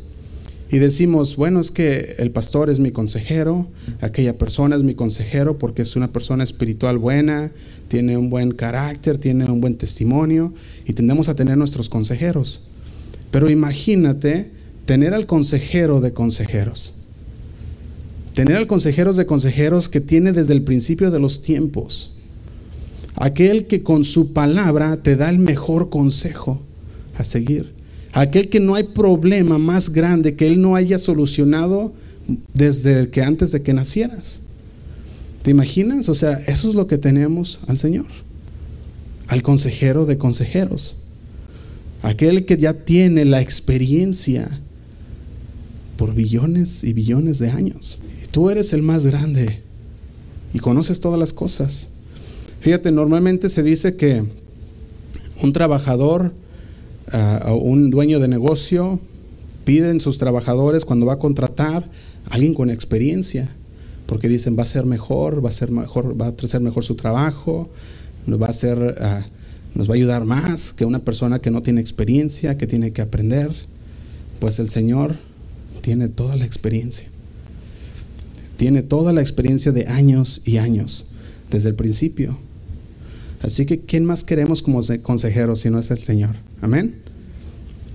[0.71, 3.67] Y decimos, bueno, es que el pastor es mi consejero,
[4.01, 7.51] aquella persona es mi consejero porque es una persona espiritual buena,
[7.87, 10.53] tiene un buen carácter, tiene un buen testimonio
[10.85, 12.61] y tendemos a tener nuestros consejeros.
[13.31, 14.51] Pero imagínate
[14.89, 16.95] tener al consejero de consejeros.
[18.33, 22.17] Tener al consejero de consejeros que tiene desde el principio de los tiempos.
[23.13, 26.59] Aquel que con su palabra te da el mejor consejo
[27.19, 27.71] a seguir.
[28.13, 31.93] Aquel que no hay problema más grande que él no haya solucionado
[32.55, 34.41] desde que antes de que nacieras.
[35.43, 36.09] ¿Te imaginas?
[36.09, 38.07] O sea, eso es lo que tenemos al Señor.
[39.27, 41.03] Al consejero de consejeros.
[42.01, 44.61] Aquel que ya tiene la experiencia
[45.99, 47.99] por billones y billones de años.
[48.31, 49.59] Tú eres el más grande
[50.53, 51.89] y conoces todas las cosas.
[52.61, 54.23] Fíjate, normalmente se dice que
[55.43, 56.33] un trabajador
[57.11, 59.01] ah, o un dueño de negocio
[59.65, 61.91] piden sus trabajadores cuando va a contratar
[62.29, 63.49] a alguien con experiencia,
[64.05, 66.95] porque dicen va a ser mejor, va a ser mejor, va a hacer mejor su
[66.95, 67.69] trabajo,
[68.25, 69.25] va a hacer, ah,
[69.75, 73.01] nos va a ayudar más que una persona que no tiene experiencia, que tiene que
[73.01, 73.51] aprender.
[74.39, 75.17] Pues el Señor
[75.79, 77.09] tiene toda la experiencia.
[78.57, 81.05] Tiene toda la experiencia de años y años,
[81.49, 82.37] desde el principio.
[83.41, 86.35] Así que, ¿quién más queremos como consejero si no es el Señor?
[86.61, 86.95] Amén.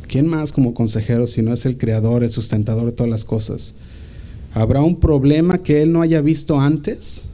[0.09, 3.75] ¿Quién más como consejero si no es el creador, el sustentador de todas las cosas?
[4.55, 7.25] ¿Habrá un problema que Él no haya visto antes?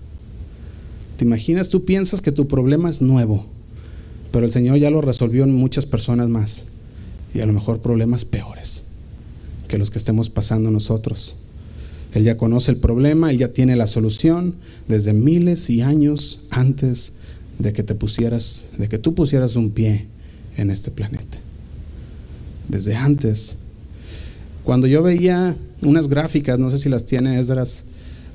[1.16, 1.68] ¿Te imaginas?
[1.68, 3.46] Tú piensas que tu problema es nuevo,
[4.32, 6.64] pero el Señor ya lo resolvió en muchas personas más
[7.34, 8.89] y a lo mejor problemas peores
[9.70, 11.36] que los que estemos pasando nosotros.
[12.12, 14.56] Él ya conoce el problema, Él ya tiene la solución
[14.88, 17.12] desde miles y años antes
[17.60, 20.08] de que te pusieras, de que tú pusieras un pie
[20.56, 21.38] en este planeta.
[22.68, 23.58] Desde antes.
[24.64, 27.84] Cuando yo veía unas gráficas, no sé si las tiene Esdras,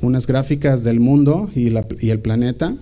[0.02, 2.78] unas gráficas del mundo y, y el planeta,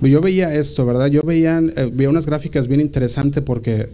[0.00, 1.08] yo veía esto, ¿verdad?
[1.08, 3.88] Yo veía, eh, veía unas gráficas bien interesantes porque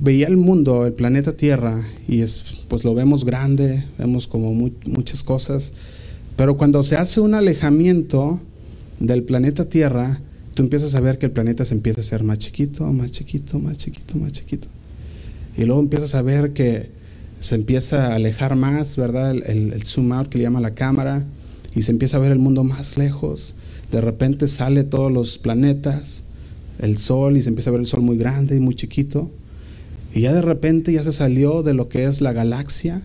[0.00, 5.22] veía el mundo, el planeta Tierra, y es, pues lo vemos grande, vemos como muchas
[5.22, 5.72] cosas,
[6.36, 8.40] pero cuando se hace un alejamiento
[9.00, 10.20] del planeta Tierra,
[10.54, 13.58] tú empiezas a ver que el planeta se empieza a hacer más chiquito, más chiquito,
[13.58, 14.68] más chiquito, más chiquito.
[15.56, 16.90] Y luego empiezas a ver que
[17.40, 19.32] se empieza a alejar más, ¿verdad?
[19.32, 21.24] El, el, zoom out que le llama la cámara,
[21.74, 23.54] y se empieza a ver el mundo más lejos.
[23.90, 26.24] De repente sale todos los planetas,
[26.78, 29.30] el sol, y se empieza a ver el sol muy grande y muy chiquito.
[30.18, 33.02] Y ya de repente ya se salió de lo que es la galaxia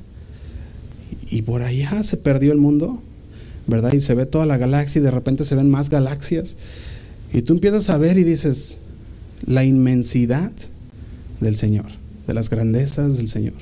[1.29, 3.03] y por allá se perdió el mundo,
[3.67, 3.93] ¿verdad?
[3.93, 6.57] Y se ve toda la galaxia y de repente se ven más galaxias.
[7.31, 8.79] Y tú empiezas a ver y dices,
[9.45, 10.51] la inmensidad
[11.39, 11.85] del Señor,
[12.25, 13.61] de las grandezas del Señor.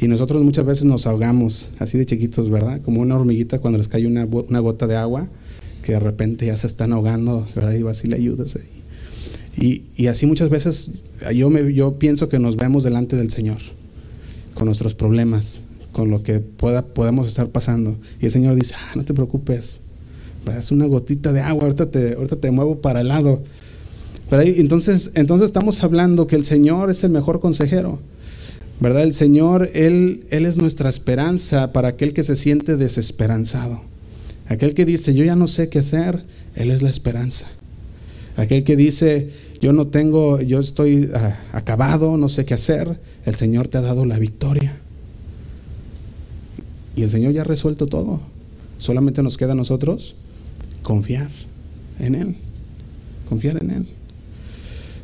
[0.00, 2.80] Y nosotros muchas veces nos ahogamos así de chiquitos, ¿verdad?
[2.82, 5.28] Como una hormiguita cuando les cae una, una gota de agua,
[5.84, 7.74] que de repente ya se están ahogando, ¿verdad?
[7.74, 8.81] Y vas y le ayudas ahí.
[9.56, 10.90] Y, así muchas veces
[11.34, 13.58] yo, me, yo pienso que nos vemos delante del Señor,
[14.54, 15.62] con nuestros problemas,
[15.92, 17.96] con lo que pueda, podemos estar pasando.
[18.20, 19.82] Y el Señor dice, ah, no te preocupes,
[20.58, 23.42] es una gotita de agua, ahorita te, ahorita te muevo para el lado.
[24.28, 28.00] Pero entonces, entonces estamos hablando que el Señor es el mejor consejero.
[28.80, 29.04] ¿Verdad?
[29.04, 33.82] El Señor, Él, Él es nuestra esperanza para aquel que se siente desesperanzado.
[34.48, 36.22] Aquel que dice, yo ya no sé qué hacer,
[36.56, 37.46] Él es la esperanza.
[38.36, 43.34] Aquel que dice, yo no tengo, yo estoy ah, acabado, no sé qué hacer, el
[43.34, 44.78] Señor te ha dado la victoria.
[46.96, 48.20] Y el Señor ya ha resuelto todo.
[48.78, 50.16] Solamente nos queda a nosotros
[50.82, 51.30] confiar
[52.00, 52.36] en Él.
[53.28, 53.86] Confiar en Él.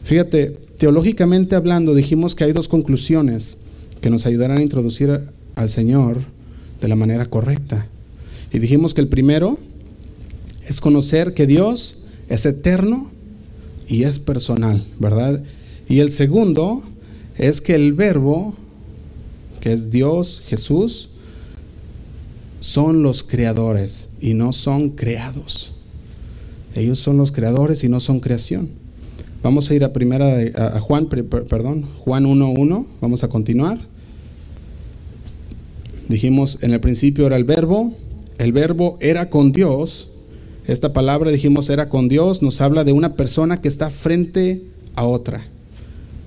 [0.04, 3.58] Fíjate, teológicamente hablando, dijimos que hay dos conclusiones
[4.00, 5.20] que nos ayudarán a introducir
[5.54, 6.18] al Señor
[6.80, 7.86] de la manera correcta.
[8.52, 9.58] Y dijimos que el primero
[10.66, 13.10] es conocer que Dios es eterno
[13.88, 15.42] y es personal, ¿verdad?
[15.88, 16.82] Y el segundo
[17.36, 18.54] es que el verbo,
[19.60, 21.08] que es Dios, Jesús,
[22.60, 25.72] son los creadores y no son creados.
[26.74, 28.68] Ellos son los creadores y no son creación.
[29.42, 33.78] Vamos a ir a primera a Juan, perdón, Juan 1:1, vamos a continuar.
[36.08, 37.94] Dijimos, en el principio era el verbo,
[38.38, 40.08] el verbo era con Dios
[40.68, 44.62] esta palabra, dijimos, era con Dios, nos habla de una persona que está frente
[44.96, 45.46] a otra.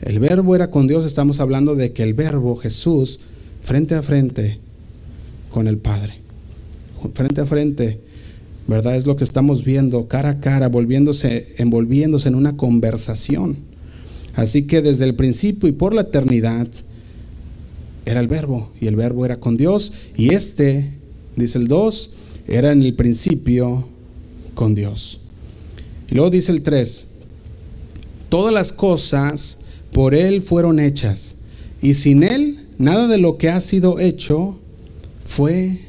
[0.02, 3.20] El verbo era con Dios, estamos hablando de que el verbo Jesús,
[3.62, 4.58] frente a frente
[5.52, 6.16] con el Padre.
[7.14, 8.00] Frente a frente,
[8.68, 8.96] ¿verdad?
[8.96, 13.58] Es lo que estamos viendo, cara a cara, volviéndose, envolviéndose en una conversación.
[14.34, 16.68] Así que desde el principio y por la eternidad
[18.06, 20.94] era el verbo, y el verbo era con Dios, y este,
[21.36, 22.12] dice el 2,
[22.48, 23.91] era en el principio
[24.62, 25.20] con Dios.
[26.12, 27.06] Y luego dice el 3,
[28.30, 29.58] todas las cosas
[29.92, 31.36] por Él fueron hechas,
[31.82, 34.60] y sin Él nada de lo que ha sido hecho
[35.26, 35.80] fue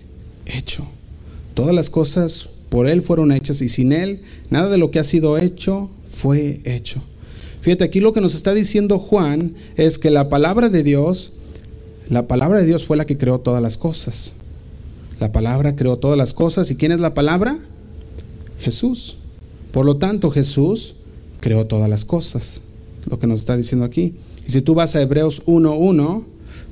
[0.46, 0.87] hecho.
[1.52, 5.04] Todas las cosas por Él fueron hechas, y sin Él nada de lo que ha
[5.04, 7.02] sido hecho fue hecho.
[7.61, 11.35] Fíjate, aquí lo que nos está diciendo Juan es que la palabra de Dios,
[12.08, 14.32] la palabra de Dios fue la que creó todas las cosas.
[15.20, 16.70] La palabra creó todas las cosas.
[16.70, 17.58] ¿Y quién es la palabra?
[18.62, 19.16] Jesús.
[19.72, 20.94] Por lo tanto, Jesús
[21.40, 22.61] creó todas las cosas,
[23.11, 24.14] lo que nos está diciendo aquí.
[24.46, 26.25] Y si tú vas a Hebreos 1.1,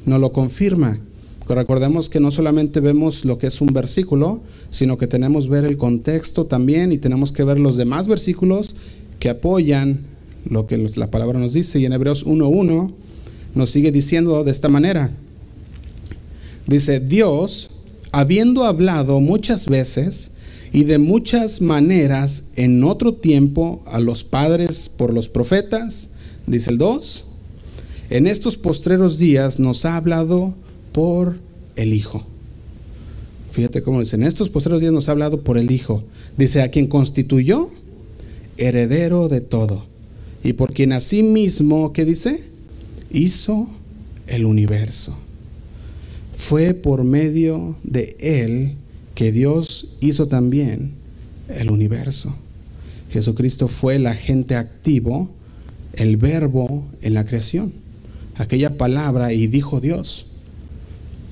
[0.06, 1.00] nos lo confirma.
[1.48, 5.64] recordemos que no solamente vemos lo que es un versículo, sino que tenemos que ver
[5.64, 8.76] el contexto también y tenemos que ver los demás versículos
[9.18, 10.06] que apoyan
[10.48, 11.80] lo que la palabra nos dice.
[11.80, 12.92] Y en Hebreos 1.1
[13.54, 15.10] nos sigue diciendo de esta manera.
[16.66, 17.70] Dice, Dios,
[18.12, 20.30] habiendo hablado muchas veces
[20.72, 26.10] y de muchas maneras en otro tiempo a los padres por los profetas,
[26.46, 27.24] dice el 2,
[28.10, 30.54] en estos postreros días nos ha hablado
[30.92, 31.38] por
[31.76, 32.24] el Hijo.
[33.50, 36.02] Fíjate cómo dice, en estos postreros días nos ha hablado por el Hijo.
[36.36, 37.68] Dice, a quien constituyó
[38.56, 39.86] heredero de todo.
[40.44, 42.44] Y por quien asimismo, ¿qué dice?
[43.10, 43.68] Hizo
[44.28, 45.16] el universo.
[46.36, 48.76] Fue por medio de él
[49.20, 50.92] que Dios hizo también
[51.50, 52.34] el universo.
[53.10, 55.28] Jesucristo fue el agente activo,
[55.92, 57.70] el verbo en la creación.
[58.36, 60.24] Aquella palabra y dijo Dios.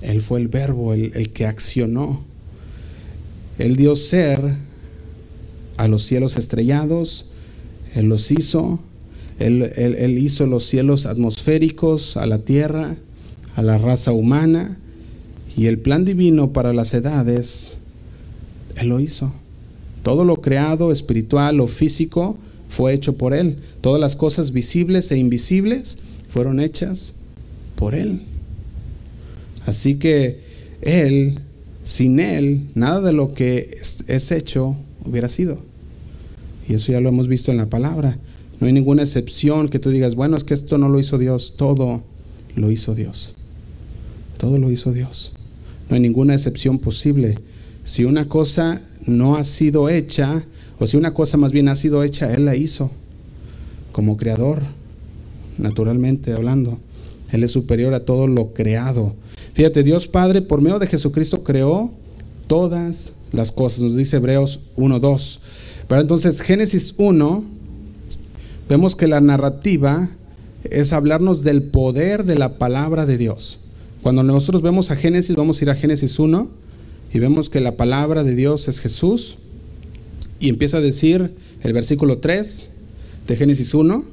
[0.03, 2.25] Él fue el verbo, el, que accionó.
[3.59, 4.39] Él dio ser
[5.79, 7.31] a los cielos estrellados,
[7.95, 8.81] Él los hizo,
[9.39, 12.97] él, él hizo los cielos atmosféricos, a la tierra,
[13.57, 14.77] a la raza humana
[15.57, 17.78] y el plan divino para las edades,
[18.81, 19.33] Él lo hizo.
[20.03, 22.39] Todo lo creado, espiritual o físico,
[22.69, 23.59] fue hecho por Él.
[23.81, 27.15] Todas las cosas visibles e invisibles fueron hechas
[27.75, 28.23] por Él.
[29.67, 30.41] Así que
[30.83, 31.41] Él,
[31.85, 35.59] sin Él, nada de lo que es, hecho hubiera sido.
[36.69, 38.19] Y eso ya lo hemos visto en la palabra.
[38.61, 41.55] No hay ninguna excepción que tú digas, bueno, es que esto no lo hizo Dios.
[41.57, 42.03] Todo
[42.57, 43.35] lo hizo Dios.
[44.37, 45.33] Todo lo hizo Dios.
[45.89, 47.39] No hay ninguna excepción posible.
[47.89, 50.45] Si una cosa no ha sido hecha,
[50.79, 52.91] o si una cosa más bien ha sido hecha, Él la hizo
[53.93, 54.61] como creador,
[55.57, 56.79] naturalmente hablando.
[57.33, 59.15] Él es superior a todo lo creado.
[59.55, 61.91] Fíjate, Dios Padre por medio de Jesucristo creó
[62.47, 65.39] todas las cosas, nos dice Hebreos 1.2.
[65.89, 67.43] Pero entonces Génesis 1,
[68.69, 70.11] vemos que la narrativa
[70.63, 73.61] es hablarnos del poder de la palabra de Dios.
[74.03, 76.68] Cuando nosotros vemos a Génesis, vamos a ir a Génesis 1
[77.13, 79.39] y vemos que la palabra de Dios es Jesús.
[80.41, 82.69] Y empieza a decir el versículo 3
[83.27, 84.05] de Génesis 1,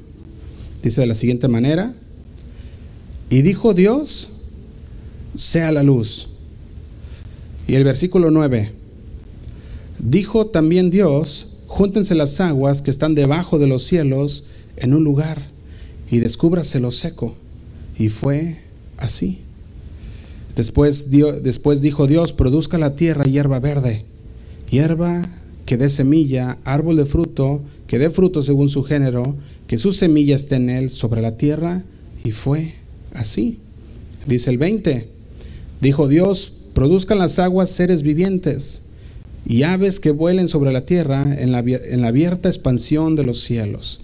[0.82, 1.94] dice de la siguiente manera,
[3.30, 4.30] y dijo Dios,
[5.34, 6.28] sea la luz.
[7.68, 8.72] Y el versículo 9,
[9.98, 14.44] dijo también Dios, júntense las aguas que están debajo de los cielos
[14.76, 15.46] en un lugar
[16.10, 17.36] y descúbrase lo seco.
[17.98, 18.60] Y fue
[18.96, 19.40] así.
[20.56, 24.04] Después, después dijo Dios, produzca la tierra hierba verde,
[24.70, 25.28] hierba
[25.66, 30.34] que dé semilla, árbol de fruto, que dé fruto según su género, que su semilla
[30.34, 31.84] esté en él sobre la tierra,
[32.24, 32.74] y fue
[33.12, 33.58] así.
[34.26, 35.08] Dice el 20,
[35.82, 38.82] dijo Dios, produzcan las aguas seres vivientes
[39.46, 43.42] y aves que vuelen sobre la tierra en la, en la abierta expansión de los
[43.42, 44.00] cielos.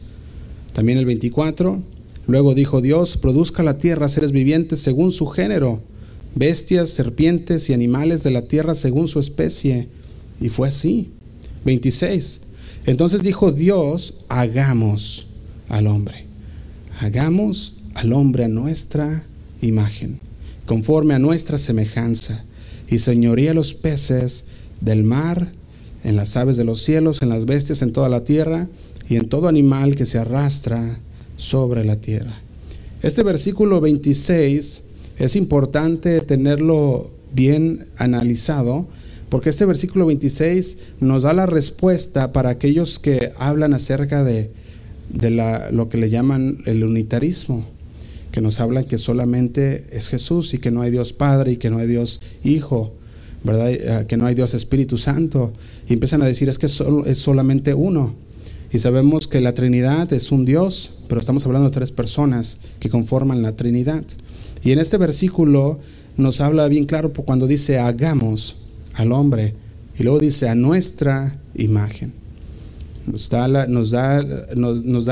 [0.74, 1.82] También el 24,
[2.26, 5.80] luego dijo Dios, produzca la tierra seres vivientes según su género,
[6.34, 9.88] bestias, serpientes y animales de la tierra según su especie.
[10.40, 11.08] Y fue así.
[11.64, 12.40] 26.
[12.86, 15.26] Entonces dijo Dios, hagamos
[15.68, 16.26] al hombre.
[17.00, 19.24] Hagamos al hombre a nuestra
[19.60, 20.20] imagen,
[20.66, 22.44] conforme a nuestra semejanza,
[22.88, 24.44] y señoría los peces
[24.80, 25.52] del mar,
[26.04, 28.68] en las aves de los cielos, en las bestias, en toda la tierra,
[29.08, 30.98] y en todo animal que se arrastra
[31.36, 32.40] sobre la tierra.
[33.02, 34.82] Este versículo 26
[35.18, 38.86] es importante tenerlo bien analizado
[39.32, 44.50] porque este versículo 26 nos da la respuesta para aquellos que hablan acerca de,
[45.70, 47.64] lo que le llaman el unitarismo,
[48.30, 51.70] que nos hablan que solamente es Jesús y que no hay Dios Padre y que
[51.70, 52.92] no hay Dios Hijo,
[53.42, 53.70] ¿verdad?
[53.72, 55.54] Eh, que no hay Dios Espíritu Santo.
[55.88, 58.14] Y empiezan a decir es que es solamente uno.
[58.70, 62.90] Y sabemos que la Trinidad es un Dios, pero estamos hablando de tres personas que
[62.90, 64.04] conforman la Trinidad.
[64.64, 65.78] Y en este versículo
[66.16, 68.56] nos habla bien claro cuando dice hagamos
[68.94, 69.54] al hombre.
[69.98, 72.12] Y luego dice, a nuestra imagen.
[73.06, 73.48] Nos da,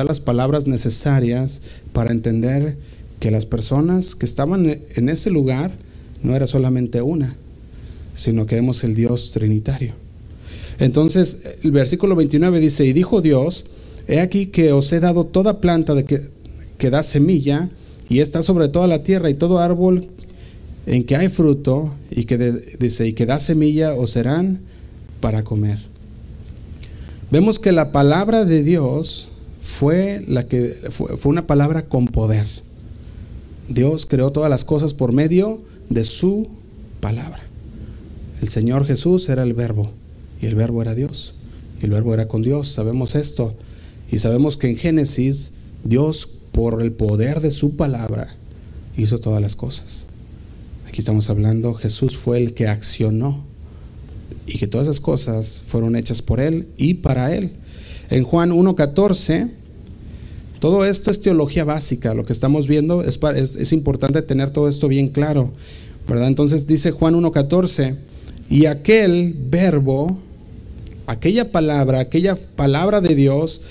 [0.05, 1.61] las palabras necesarias
[1.93, 2.77] para entender
[3.19, 5.77] que las personas que estaban en ese lugar
[6.23, 7.37] no era solamente una,
[8.15, 9.93] sino que vemos el Dios trinitario.
[10.79, 13.67] Entonces, el versículo 29 dice, y dijo Dios,
[14.09, 17.71] he aquí que os he dado toda planta de que da semilla,
[18.11, 20.03] y está sobre toda la tierra, y todo árbol
[20.87, 22.37] en que hay fruto y que
[22.79, 24.61] dice y que da semilla o serán
[25.21, 25.79] para comer.
[27.31, 29.29] Vemos que la palabra de Dios
[29.63, 32.47] fue la que fue, una palabra con poder.
[33.69, 36.49] Dios creó todas las cosas por medio de su
[36.99, 37.45] palabra.
[38.43, 39.93] El Señor Jesús era el verbo
[40.43, 41.35] y el verbo era Dios
[41.81, 42.73] y el verbo era con Dios.
[42.73, 43.55] Sabemos esto
[44.11, 45.53] y sabemos que en Génesis
[45.85, 48.37] Dios por el poder de su palabra
[48.97, 50.07] hizo todas las cosas.
[50.89, 53.45] Aquí estamos hablando, Jesús fue el que accionó
[54.47, 57.53] y que todas esas cosas fueron hechas por Él y para Él.
[58.11, 59.51] En Juan 1.14,
[60.59, 63.21] todo esto es teología básica, lo que estamos viendo es,
[63.57, 65.53] es, importante tener todo esto bien claro,
[66.09, 66.27] ¿verdad?
[66.27, 67.97] Entonces dice Juan 1.14,
[68.51, 70.19] y aquel verbo,
[71.07, 73.63] aquella palabra, aquella palabra de Dios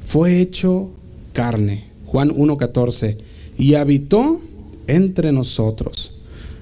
[0.00, 0.90] fue hecho
[1.32, 1.87] carne.
[2.08, 3.16] Juan 1.14,
[3.58, 4.40] y habitó
[4.86, 6.12] entre nosotros.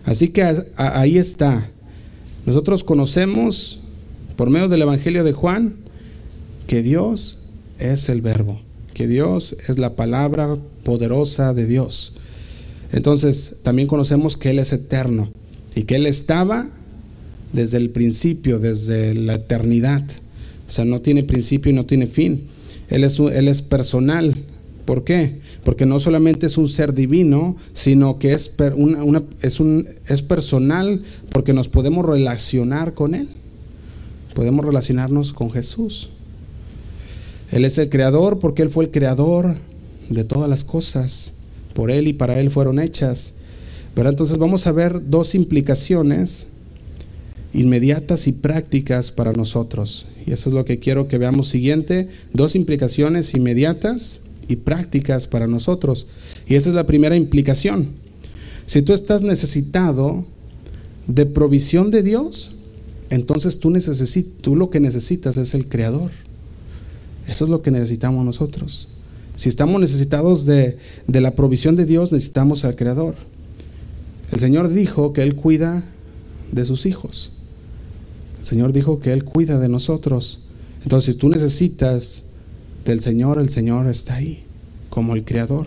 [0.04, 0.42] Así que
[0.76, 1.70] ahí está.
[2.44, 3.80] Nosotros conocemos
[4.36, 5.76] por medio del Evangelio de Juan
[6.66, 7.38] que Dios
[7.78, 8.60] es el verbo,
[8.92, 12.12] que Dios es la palabra poderosa de Dios.
[12.92, 15.30] Entonces también conocemos que Él es eterno
[15.76, 16.68] y que Él estaba
[17.52, 20.02] desde el principio, desde la eternidad.
[20.66, 22.48] O sea, no tiene principio y no tiene fin.
[22.88, 24.36] Él es, él es personal,
[24.86, 25.40] ¿Por qué?
[25.64, 31.68] Porque no solamente es un ser divino, sino que es, un, es personal porque nos
[31.68, 33.28] podemos relacionar con Él.
[34.32, 36.10] Podemos relacionarnos con Jesús.
[37.50, 39.56] Él es el creador porque Él fue el creador
[40.08, 41.32] de todas las cosas.
[41.74, 43.34] Por Él y para Él fueron hechas.
[43.94, 46.46] Pero entonces vamos a ver dos implicaciones
[47.52, 50.06] inmediatas y prácticas para nosotros.
[50.26, 52.08] Y eso es lo que quiero que veamos siguiente.
[52.32, 56.06] Dos implicaciones inmediatas y prácticas para nosotros.
[56.46, 57.90] Y esta es la primera implicación.
[58.66, 60.24] Si tú estás necesitado
[61.06, 62.50] de provisión de Dios,
[63.10, 63.72] entonces tú,
[64.40, 66.10] tú lo que necesitas es el Creador.
[67.28, 68.88] Eso es lo que necesitamos nosotros.
[69.36, 73.16] Si estamos necesitados de, de la provisión de Dios, necesitamos al Creador.
[74.32, 75.84] El Señor dijo que Él cuida
[76.52, 77.32] de sus hijos.
[78.40, 80.40] El Señor dijo que Él cuida de nosotros.
[80.82, 82.24] Entonces, si tú necesitas
[82.92, 84.44] del Señor, el Señor está ahí,
[84.90, 85.66] como el Creador.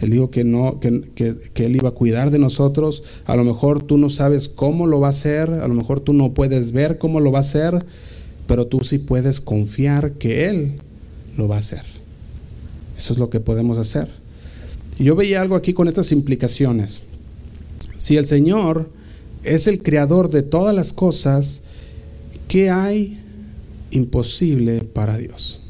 [0.00, 3.04] Él dijo que, no, que, que, Él iba a cuidar de nosotros.
[3.24, 6.12] A lo mejor tú no sabes cómo lo va a hacer, a lo mejor tú
[6.12, 7.84] no puedes ver cómo lo va a hacer,
[8.48, 10.80] pero tú sí puedes confiar que Él
[11.36, 11.84] lo va a hacer.
[12.98, 14.08] Eso es lo que podemos hacer.
[14.98, 17.02] Y yo veía algo aquí con estas implicaciones.
[17.96, 18.90] Si el Señor
[19.44, 21.62] es el creador de todas las cosas,
[22.48, 23.20] ¿qué hay
[23.92, 25.61] imposible para Dios?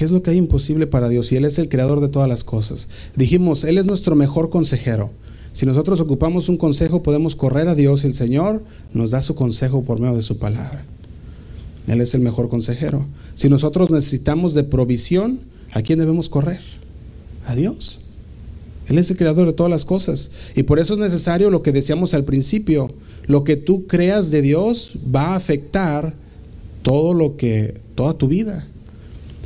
[0.00, 1.30] ¿Qué es lo que hay imposible para Dios?
[1.30, 2.88] Y Él es el creador de todas las cosas.
[3.16, 5.10] Dijimos, Él es nuestro mejor consejero.
[5.52, 9.84] Si nosotros ocupamos un consejo, podemos correr a Dios el Señor nos da su consejo
[9.84, 10.86] por medio de su palabra.
[11.86, 13.04] Él es el mejor consejero.
[13.34, 15.40] Si nosotros necesitamos de provisión,
[15.72, 16.62] ¿a quién debemos correr?
[17.46, 18.00] A Dios.
[18.88, 20.30] Él es el creador de todas las cosas.
[20.56, 22.90] Y por eso es necesario lo que decíamos al principio.
[23.26, 26.14] Lo que tú creas de Dios va a afectar
[26.80, 28.66] todo lo que, toda tu vida.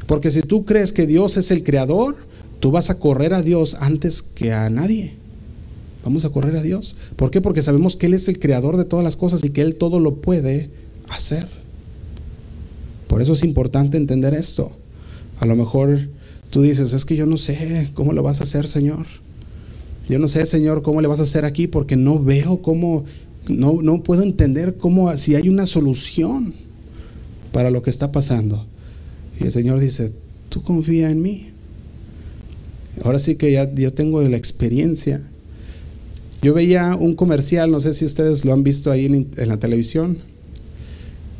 [0.07, 2.17] Porque si tú crees que Dios es el creador,
[2.61, 5.15] tú vas a correr a Dios antes que a nadie.
[6.05, 6.97] Vamos a correr a Dios.
[7.17, 7.41] ¿Por qué?
[7.41, 10.01] Porque sabemos que Él es el creador de todas las cosas y que Él todo
[10.01, 10.69] lo puede
[11.09, 11.49] hacer.
[13.09, 14.73] Por eso es importante entender esto.
[15.41, 16.09] A lo mejor
[16.51, 19.07] tú dices, es que yo no sé cómo lo vas a hacer, Señor.
[20.09, 23.05] Yo no sé, Señor, cómo le vas a hacer aquí porque no veo cómo,
[23.49, 26.55] no, no puedo entender cómo, si hay una solución
[27.53, 28.67] para lo que está pasando.
[29.41, 30.13] Y el Señor dice,
[30.49, 31.49] tú confía en mí.
[33.03, 35.21] Ahora sí que ya yo tengo la experiencia.
[36.43, 40.19] Yo veía un comercial, no sé si ustedes lo han visto ahí en, la televisión.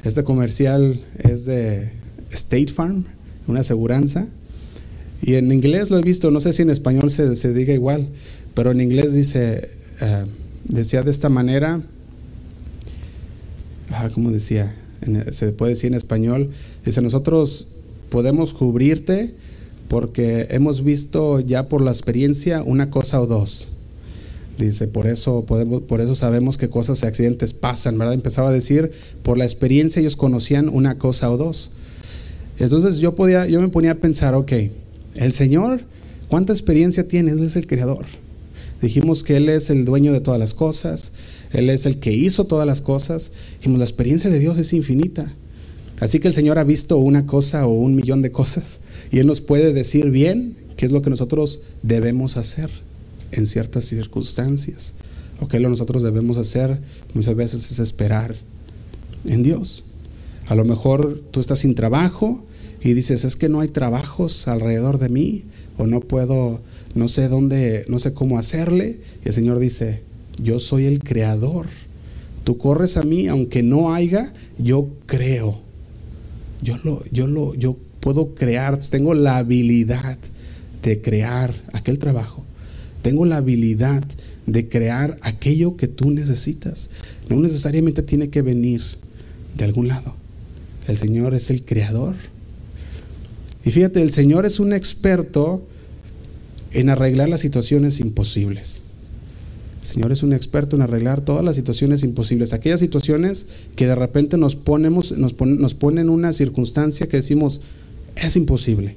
[0.03, 1.91] Este comercial es de
[2.31, 3.05] State Farm,
[3.47, 4.27] una aseguranza.
[5.23, 8.09] Y en inglés lo he visto, no sé si en español se, diga igual,
[8.55, 9.69] pero en inglés dice,
[10.01, 10.25] eh,
[10.65, 11.83] decía de esta manera,
[13.91, 14.75] ah, ¿cómo decía?
[15.31, 16.51] se puede decir en español,
[16.85, 17.75] dice, nosotros
[18.15, 19.35] podemos cubrirte
[19.89, 23.71] porque hemos visto ya por la experiencia una cosa o dos.
[24.57, 28.15] Dice, por eso, podemos, por eso sabemos que cosas y accidentes pasan, ¿verdad?
[28.15, 28.93] Empezaba a decir,
[29.25, 31.73] por la experiencia ellos conocían una cosa o dos.
[32.61, 34.53] Entonces yo, podía, yo me ponía a pensar, ok,
[35.17, 35.81] el Señor,
[36.29, 37.33] ¿cuánta experiencia tiene?
[37.33, 38.07] Él es el creador.
[38.81, 41.15] Dijimos que Él es el dueño de todas las cosas,
[41.53, 43.33] Él es el que hizo todas las cosas.
[43.57, 45.35] Dijimos, la experiencia de Dios es infinita.
[46.05, 48.81] Así que el Señor ha visto una cosa o un millón de cosas
[49.11, 52.69] y Él nos puede decir bien qué es lo que nosotros debemos hacer
[53.33, 54.93] en ciertas circunstancias.
[55.41, 56.79] O qué es lo que nosotros debemos hacer
[57.15, 58.35] muchas veces es esperar
[59.25, 59.85] en Dios.
[60.47, 62.45] A lo mejor tú estás sin trabajo
[62.83, 65.45] y dices, es que no hay trabajos alrededor de mí
[65.79, 66.61] o no puedo,
[66.95, 69.01] no sé dónde, no sé cómo hacerle.
[69.25, 70.03] Y el Señor dice,
[70.37, 71.69] yo soy el creador.
[72.45, 75.64] Tú corres a mí, aunque no haya, yo creo.
[76.63, 80.19] Yo lo, yo lo, yo puedo crear, tengo la habilidad
[80.83, 82.45] de crear aquel trabajo.
[83.03, 84.05] Tengo la habilidad
[84.47, 86.91] de crear aquello que tú necesitas.
[87.29, 88.83] No necesariamente tiene que venir
[89.57, 90.15] de algún lado.
[90.87, 92.17] El Señor es el creador.
[93.65, 95.67] Y fíjate, el Señor es un experto
[96.73, 98.84] en arreglar las situaciones imposibles.
[99.85, 104.39] Señor es un experto en arreglar todas las situaciones imposibles, aquellas situaciones que de repente
[104.39, 107.61] nos, ponemos, nos, ponen una circunstancia que decimos,
[108.17, 108.97] es imposible.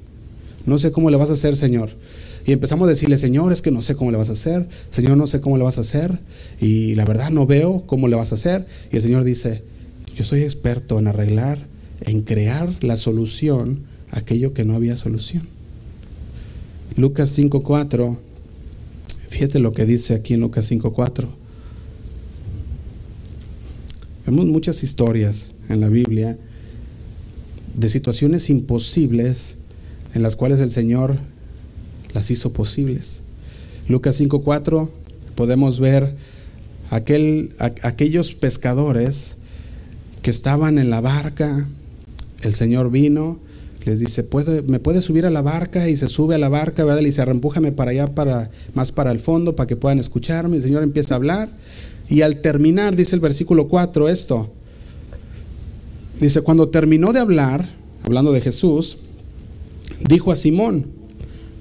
[0.64, 1.90] No sé cómo le vas a hacer, Señor.
[2.46, 4.66] Y empezamos a decirle, Señor, es que no sé cómo le vas a hacer.
[4.88, 6.18] Señor, no sé cómo le vas a hacer.
[6.58, 8.66] Y la verdad no veo cómo le vas a hacer.
[8.90, 9.62] Y el Señor dice,
[10.16, 11.58] yo soy experto en arreglar,
[12.00, 13.80] en crear la solución
[14.10, 15.48] aquello que no había solución.
[16.96, 18.18] Lucas 5.4
[19.28, 21.28] Fíjate lo que dice aquí en Lucas 5.4.
[24.26, 26.38] Vemos muchas historias en la Biblia
[27.74, 29.58] de situaciones imposibles
[30.14, 31.18] en las cuales el Señor
[32.14, 33.22] las hizo posibles.
[33.88, 34.90] Lucas 5.4
[35.34, 36.14] podemos ver
[36.90, 39.36] aquel, aquellos pescadores
[40.22, 41.68] que estaban en la barca,
[42.42, 43.38] el Señor vino,
[43.96, 45.88] dice, ¿Puede, ¿me puede subir a la barca?
[45.88, 47.00] Y se sube a la barca, ¿verdad?
[47.00, 50.56] Y dice, empújame para allá, para, más para el fondo, para que puedan escucharme.
[50.56, 51.48] El Señor empieza a hablar.
[52.08, 54.50] Y al terminar, dice el versículo 4, esto.
[56.20, 57.68] Dice, cuando terminó de hablar,
[58.04, 58.98] hablando de Jesús,
[60.08, 60.86] dijo a Simón,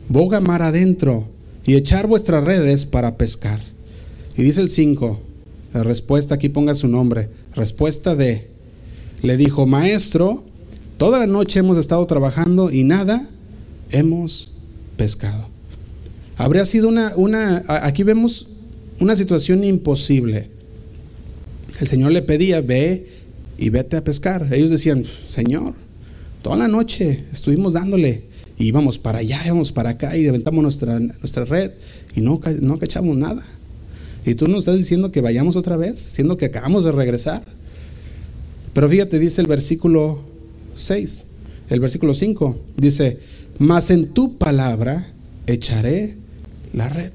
[0.10, 1.28] boga mar adentro
[1.66, 3.60] y echar vuestras redes para pescar.
[4.36, 5.20] Y dice el 5,
[5.74, 8.48] la respuesta, aquí ponga su nombre, respuesta de,
[9.22, 10.44] le dijo, maestro,
[10.98, 13.30] toda la noche hemos estado trabajando y nada
[13.92, 14.52] hemos
[14.98, 15.48] pescado.
[16.38, 18.48] Habría sido una, una, aquí vemos
[19.00, 20.50] una situación imposible.
[21.80, 23.08] El Señor le pedía, ve
[23.58, 24.48] y vete a pescar.
[24.52, 25.74] Ellos decían, Señor,
[26.42, 28.24] toda la noche estuvimos dándole
[28.58, 31.72] y íbamos para allá, íbamos para acá y levantamos nuestra, nuestra red
[32.16, 33.46] y no, no cachamos nada.
[34.26, 37.42] Y tú nos estás diciendo que vayamos otra vez, siendo que acabamos de regresar.
[38.74, 40.20] Pero fíjate, dice el versículo
[40.78, 41.26] 6,
[41.70, 43.20] el versículo 5, dice,
[43.60, 45.12] mas en tu palabra
[45.48, 46.16] echaré
[46.74, 47.12] la red.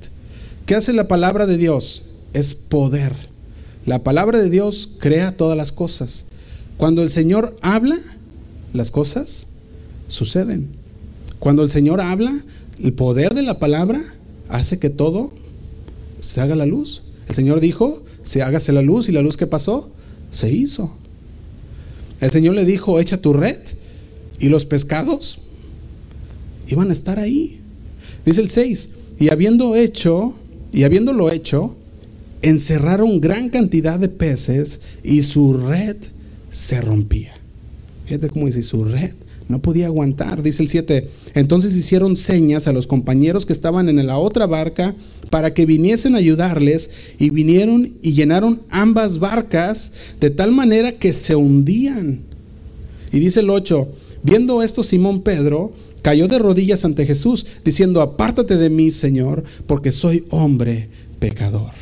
[0.67, 2.03] ¿Qué hace la palabra de Dios?
[2.33, 3.13] Es poder.
[3.87, 6.27] La palabra de Dios crea todas las cosas.
[6.77, 7.99] Cuando el Señor habla,
[8.73, 9.49] las cosas
[10.09, 10.69] suceden.
[11.39, 12.33] Cuando el Señor habla,
[12.83, 14.03] el poder de la palabra
[14.49, 15.33] hace que todo
[16.21, 17.03] se haga la luz.
[17.29, 19.91] El Señor dijo, se hágase la luz y la luz que pasó,
[20.31, 20.97] se hizo.
[22.23, 23.59] El Señor le dijo, echa tu red
[24.39, 25.41] y los pescados
[26.69, 27.59] iban a estar ahí.
[28.25, 30.35] Dice el 6, y habiendo hecho,
[30.73, 31.75] y habiéndolo hecho,
[32.41, 35.97] encerraron gran cantidad de peces y su red
[36.49, 37.33] se rompía.
[38.07, 39.15] Fíjate cómo dice, su red
[39.53, 41.09] no podía aguantar, dice el 7.
[41.35, 44.95] Entonces hicieron señas a los compañeros que estaban en la otra barca
[45.29, 51.13] para que viniesen a ayudarles y vinieron y llenaron ambas barcas de tal manera que
[51.13, 52.23] se hundían.
[53.13, 53.89] Y dice el 8,
[54.23, 59.93] viendo esto Simón Pedro cayó de rodillas ante Jesús diciendo, apártate de mí, Señor, porque
[59.93, 60.89] soy hombre
[61.21, 61.73] pecador.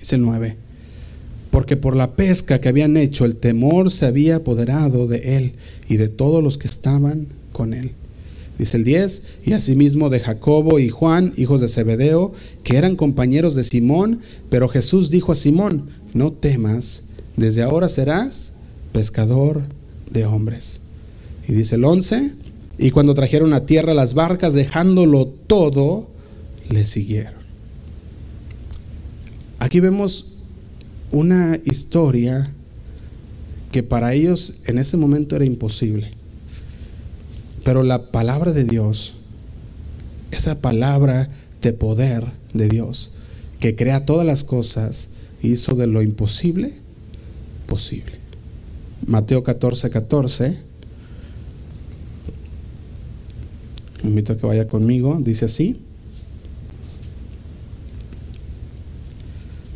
[0.00, 0.61] Dice el 9
[1.52, 5.52] porque por la pesca que habían hecho el temor se había apoderado de él
[5.86, 7.90] y de todos los que estaban con él.
[8.58, 12.32] Dice el 10, y asimismo de Jacobo y Juan, hijos de Zebedeo,
[12.64, 17.02] que eran compañeros de Simón, pero Jesús dijo a Simón, no temas,
[17.36, 18.54] desde ahora serás
[18.92, 19.64] pescador
[20.10, 20.80] de hombres.
[21.46, 22.30] Y dice el 11,
[22.78, 26.08] y cuando trajeron a tierra las barcas, dejándolo todo,
[26.70, 27.42] le siguieron.
[29.58, 30.31] Aquí vemos
[31.12, 32.50] una historia
[33.70, 36.10] que para ellos en ese momento era imposible.
[37.64, 39.14] Pero la palabra de Dios,
[40.30, 43.12] esa palabra de poder de Dios,
[43.60, 45.10] que crea todas las cosas,
[45.42, 46.72] hizo de lo imposible
[47.66, 48.18] posible.
[49.06, 50.72] Mateo 14, 14.
[54.04, 55.20] invito a que vaya conmigo.
[55.22, 55.80] Dice así.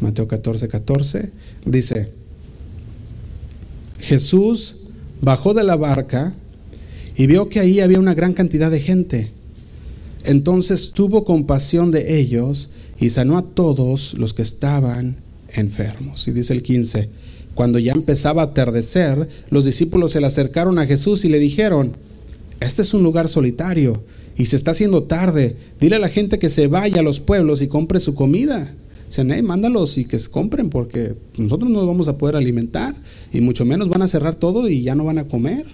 [0.01, 1.31] Mateo 14, 14,
[1.65, 2.11] dice,
[4.01, 4.77] Jesús
[5.21, 6.35] bajó de la barca
[7.17, 9.31] y vio que ahí había una gran cantidad de gente.
[10.25, 15.17] Entonces tuvo compasión de ellos y sanó a todos los que estaban
[15.55, 16.27] enfermos.
[16.29, 17.09] Y dice el 15,
[17.55, 21.93] cuando ya empezaba a atardecer, los discípulos se le acercaron a Jesús y le dijeron,
[22.61, 24.03] este es un lugar solitario
[24.37, 27.63] y se está haciendo tarde, dile a la gente que se vaya a los pueblos
[27.63, 28.75] y compre su comida.
[29.09, 32.95] Dicen, hey, mándalos y que se compren porque nosotros no vamos a poder alimentar
[33.33, 35.65] y mucho menos van a cerrar todo y ya no van a comer.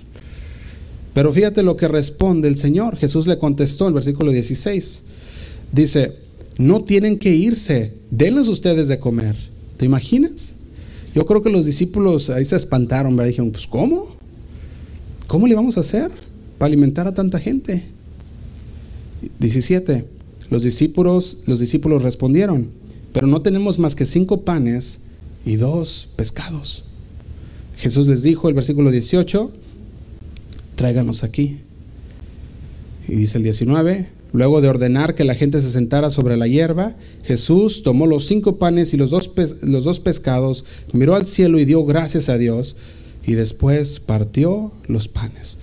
[1.15, 2.97] Pero fíjate lo que responde el Señor.
[2.97, 5.03] Jesús le contestó en versículo 16.
[5.73, 6.17] Dice,
[6.59, 9.37] no tienen que irse, denles ustedes de comer.
[9.77, 10.55] ¿Te imaginas?
[11.15, 13.29] Yo creo que los discípulos ahí se espantaron, ¿verdad?
[13.29, 14.17] Dijeron, pues ¿cómo?
[15.27, 16.11] ¿Cómo le vamos a hacer
[16.59, 17.85] para alimentar a tanta gente?
[19.39, 20.05] 17.
[20.51, 22.69] Los discípulos, los discípulos respondieron,
[23.13, 25.01] pero no tenemos más que cinco panes
[25.45, 26.85] y dos pescados.
[27.77, 29.53] Jesús les dijo, el versículo 18,
[30.77, 31.59] tráiganos aquí.
[33.09, 36.97] Y dice el 19, luego de ordenar que la gente se sentara sobre la hierba,
[37.25, 39.31] Jesús tomó los cinco panes y los dos,
[39.63, 42.77] los dos pescados, miró al cielo y dio gracias a Dios,
[43.25, 45.57] y después partió los panes.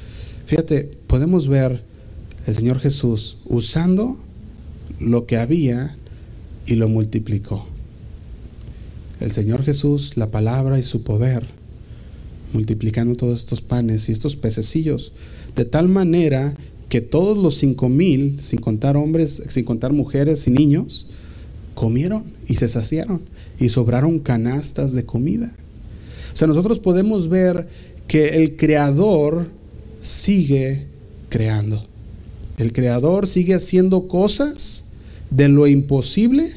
[0.45, 1.83] Fíjate, podemos ver
[2.47, 4.17] el Señor Jesús usando
[4.99, 5.97] lo que había
[6.69, 7.65] y lo multiplicó.
[9.19, 11.43] El Señor Jesús, la palabra y su poder,
[12.53, 15.11] multiplicando todos estos panes y estos pececillos,
[15.55, 16.55] de tal manera
[16.87, 21.07] que todos los cinco mil, sin contar hombres, sin contar mujeres y niños,
[21.73, 23.21] comieron y se saciaron
[23.59, 25.51] y sobraron canastas de comida.
[26.31, 27.67] O sea, nosotros podemos ver
[28.07, 29.49] que el creador
[30.01, 30.85] sigue
[31.29, 31.83] creando.
[32.57, 34.88] El creador sigue haciendo cosas
[35.29, 36.51] de lo imposible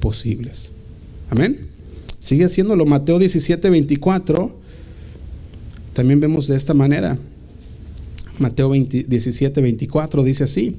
[0.00, 0.72] posibles.
[1.30, 1.68] Amén.
[2.18, 2.86] Sigue haciéndolo.
[2.86, 4.54] Mateo 17, 24.
[5.92, 7.18] También vemos de esta manera.
[8.38, 10.76] Mateo 17, 24 dice así.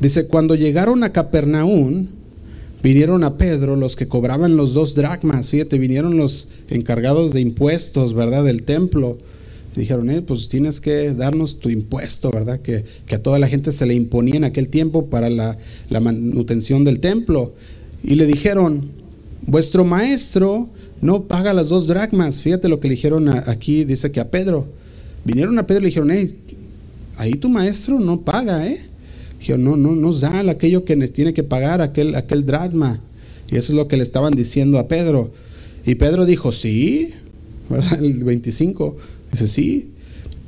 [0.00, 2.08] Dice, cuando llegaron a Capernaum,
[2.82, 8.12] vinieron a Pedro los que cobraban los dos dracmas, fíjate, vinieron los encargados de impuestos,
[8.12, 8.44] ¿verdad?
[8.44, 9.16] Del templo.
[9.80, 12.60] Dijeron, eh, pues tienes que darnos tu impuesto, ¿verdad?
[12.60, 15.58] Que, a toda la gente se le imponía en aquel tiempo para la,
[15.90, 17.54] la manutención del templo.
[18.02, 18.82] Y le dijeron,
[19.46, 20.68] vuestro maestro
[21.00, 22.40] no paga las dos dracmas.
[22.40, 24.66] Fíjate lo que le dijeron aquí, dice que a Pedro.
[25.24, 26.36] Vinieron a Pedro y le dijeron, hey,
[27.16, 28.78] ahí tu maestro no paga, ¿eh?
[29.58, 33.00] no, no nos da aquello que tiene que pagar, aquel, aquel dracma.
[33.50, 35.32] Y eso es lo que le estaban diciendo a Pedro.
[35.86, 37.12] Y Pedro dijo, sí,
[37.98, 38.96] El 25,
[39.34, 39.90] dice, sí.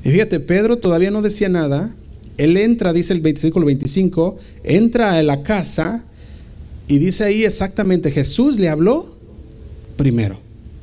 [0.05, 1.95] Y fíjate, Pedro todavía no decía nada.
[2.39, 6.05] Él entra, dice el 25, el 25, entra a la casa
[6.89, 9.17] y dice ahí exactamente, Jesús le habló
[9.97, 10.39] primero.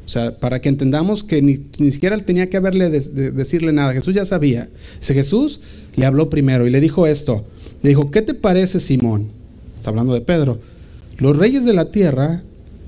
[0.05, 1.59] O sea, para que entendamos que ni,
[1.91, 3.93] siquiera él tenía que haberle decirle nada.
[3.93, 4.67] Jesús ya sabía.
[4.99, 5.61] Dice, Jesús
[5.95, 7.45] le habló primero y le dijo esto.
[7.81, 9.27] Le dijo, ¿qué te parece, Simón?
[9.77, 10.59] Está hablando de Pedro.
[11.19, 12.43] Los reyes de la tierra,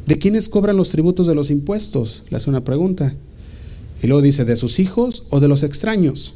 [0.05, 2.23] ¿de quiénes cobran los tributos de los impuestos?
[2.29, 3.15] Le hace una pregunta.
[4.01, 6.35] Y luego dice, ¿de sus hijos o de los extraños?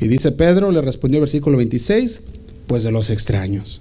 [0.00, 2.22] Y dice Pedro, le respondió el versículo 26,
[2.66, 3.80] pues de los extraños.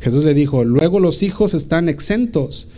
[0.00, 2.68] Jesús le dijo, luego los hijos están exentos.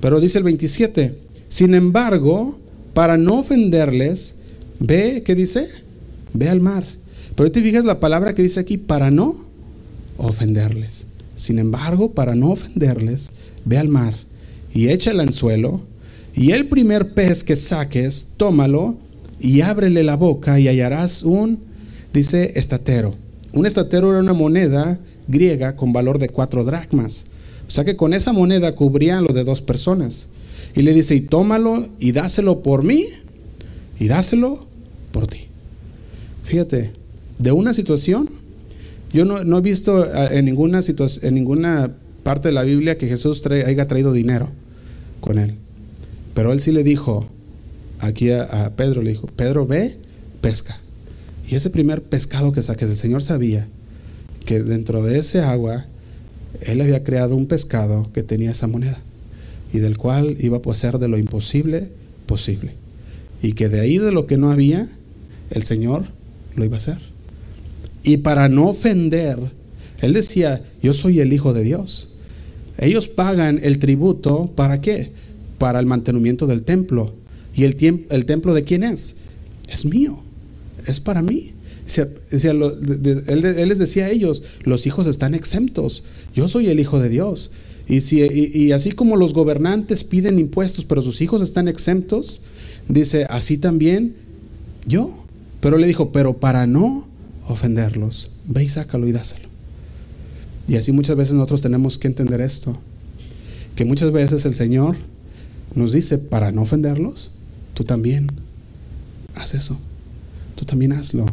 [0.00, 1.14] Pero dice el 27,
[1.48, 2.58] sin embargo,
[2.94, 4.36] para no ofenderles,
[4.78, 5.68] ve, ¿qué dice?
[6.32, 6.84] Ve al mar.
[7.36, 9.36] Pero te fijas la palabra que dice aquí, para no
[10.16, 11.06] ofenderles.
[11.36, 13.30] Sin embargo, para no ofenderles,
[13.64, 14.14] ve al mar
[14.72, 15.82] y echa el anzuelo,
[16.40, 18.96] y el primer pez que saques, tómalo
[19.38, 21.58] y ábrele la boca y hallarás un,
[22.14, 23.14] dice, estatero.
[23.52, 27.26] Un estatero era una moneda griega con valor de cuatro dracmas.
[27.68, 30.30] O sea que con esa moneda cubrían lo de dos personas.
[30.74, 33.04] Y le dice, y tómalo y dáselo por mí
[33.98, 34.64] y dáselo
[35.12, 35.40] por ti.
[36.44, 36.92] Fíjate,
[37.38, 38.30] de una situación
[39.12, 40.80] yo no, he visto ah, en ninguna,
[41.20, 44.48] en ninguna parte de la Biblia que Jesús haya traído dinero
[45.20, 45.56] con él.
[46.34, 47.28] Pero él sí le dijo
[47.98, 49.96] aquí a, Pedro, le dijo, Pedro, ve,
[50.40, 50.78] pesca.
[51.48, 53.66] Y ese primer pescado que saques, el Señor sabía
[54.46, 55.86] que dentro de ese agua,
[56.60, 58.98] Él había creado un pescado que tenía esa moneda
[59.72, 61.90] y del cual iba a ser de lo imposible
[62.26, 62.72] posible.
[63.42, 64.88] Y que de ahí de lo que no había,
[65.50, 66.04] el Señor
[66.56, 66.98] lo iba a hacer.
[68.02, 69.38] Y para no ofender,
[70.00, 72.08] él decía, yo soy el Hijo de Dios.
[72.78, 75.12] Ellos pagan el tributo, ¿para qué?
[75.60, 77.14] Para el mantenimiento del templo.
[77.54, 79.16] ¿Y el, el templo de quién es?
[79.68, 80.22] Es mío,
[80.86, 81.52] es para mí.
[82.32, 86.02] él, les decía a ellos, los hijos están exentos,
[86.34, 87.50] yo soy el Hijo de Dios.
[87.88, 92.40] Y, y así como los gobernantes piden impuestos, pero sus hijos están exentos,
[92.88, 94.14] dice, así también
[94.86, 95.24] yo.
[95.60, 97.06] Pero le dijo, pero para no
[97.46, 99.50] ofenderlos, ve y sácalo y dáselo.
[100.68, 102.78] Y así muchas veces nosotros tenemos que entender esto,
[103.74, 104.96] que muchas veces el Señor
[105.74, 107.30] nos dice, para no ofenderlos,
[107.74, 108.28] tú también
[109.36, 109.78] haz eso,
[110.56, 111.26] tú también hazlo.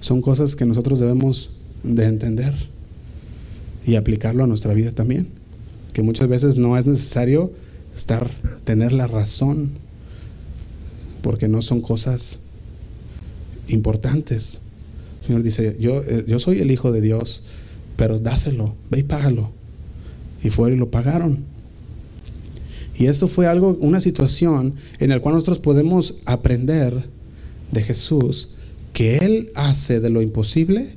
[0.00, 1.50] Son cosas que nosotros debemos
[1.82, 2.54] de entender
[3.86, 5.28] y aplicarlo a nuestra vida también,
[5.92, 7.52] que muchas veces no es necesario
[7.94, 8.30] estar,
[8.64, 9.72] tener la razón,
[11.22, 12.40] porque no son cosas
[13.68, 14.60] importantes,
[15.22, 17.44] Señor dice, yo, eh, yo soy el Hijo de Dios,
[17.96, 19.50] pero dáselo, ve y págalo.
[20.42, 21.44] Y fueron y lo pagaron.
[22.98, 27.04] Y eso fue algo, una situación en la cual nosotros podemos aprender
[27.70, 28.50] de Jesús
[28.92, 30.96] que Él hace de lo imposible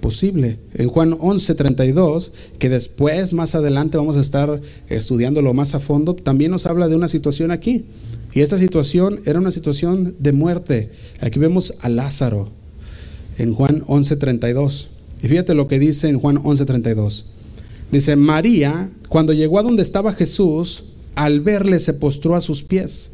[0.00, 0.58] posible.
[0.74, 6.50] En Juan 11:32, que después, más adelante, vamos a estar estudiándolo más a fondo, también
[6.50, 7.84] nos habla de una situación aquí.
[8.32, 10.90] Y esta situación era una situación de muerte.
[11.20, 12.48] Aquí vemos a Lázaro
[13.38, 14.88] en Juan 11:32.
[15.22, 17.26] Y fíjate lo que dice en Juan 11:32.
[17.92, 20.84] Dice, María, cuando llegó a donde estaba Jesús,
[21.14, 23.10] al verle se postró a sus pies,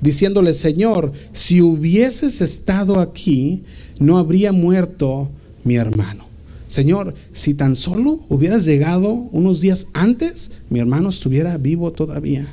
[0.00, 3.62] diciéndole, Señor, si hubieses estado aquí,
[3.98, 5.28] no habría muerto
[5.64, 6.26] mi hermano.
[6.68, 12.48] Señor, si tan solo hubieras llegado unos días antes, mi hermano estuviera vivo todavía.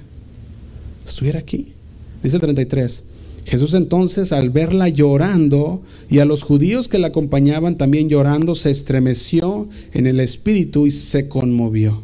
[1.08, 1.74] Estuviera aquí.
[2.22, 3.04] Dice el 33.
[3.46, 8.72] Jesús entonces, al verla llorando y a los judíos que la acompañaban también llorando, se
[8.72, 12.04] estremeció en el espíritu y se conmovió.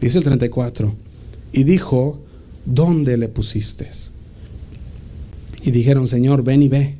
[0.00, 1.03] Dice el 34.
[1.54, 2.18] Y dijo,
[2.66, 3.88] ¿dónde le pusiste?
[5.62, 6.96] Y dijeron, Señor, ven y ve.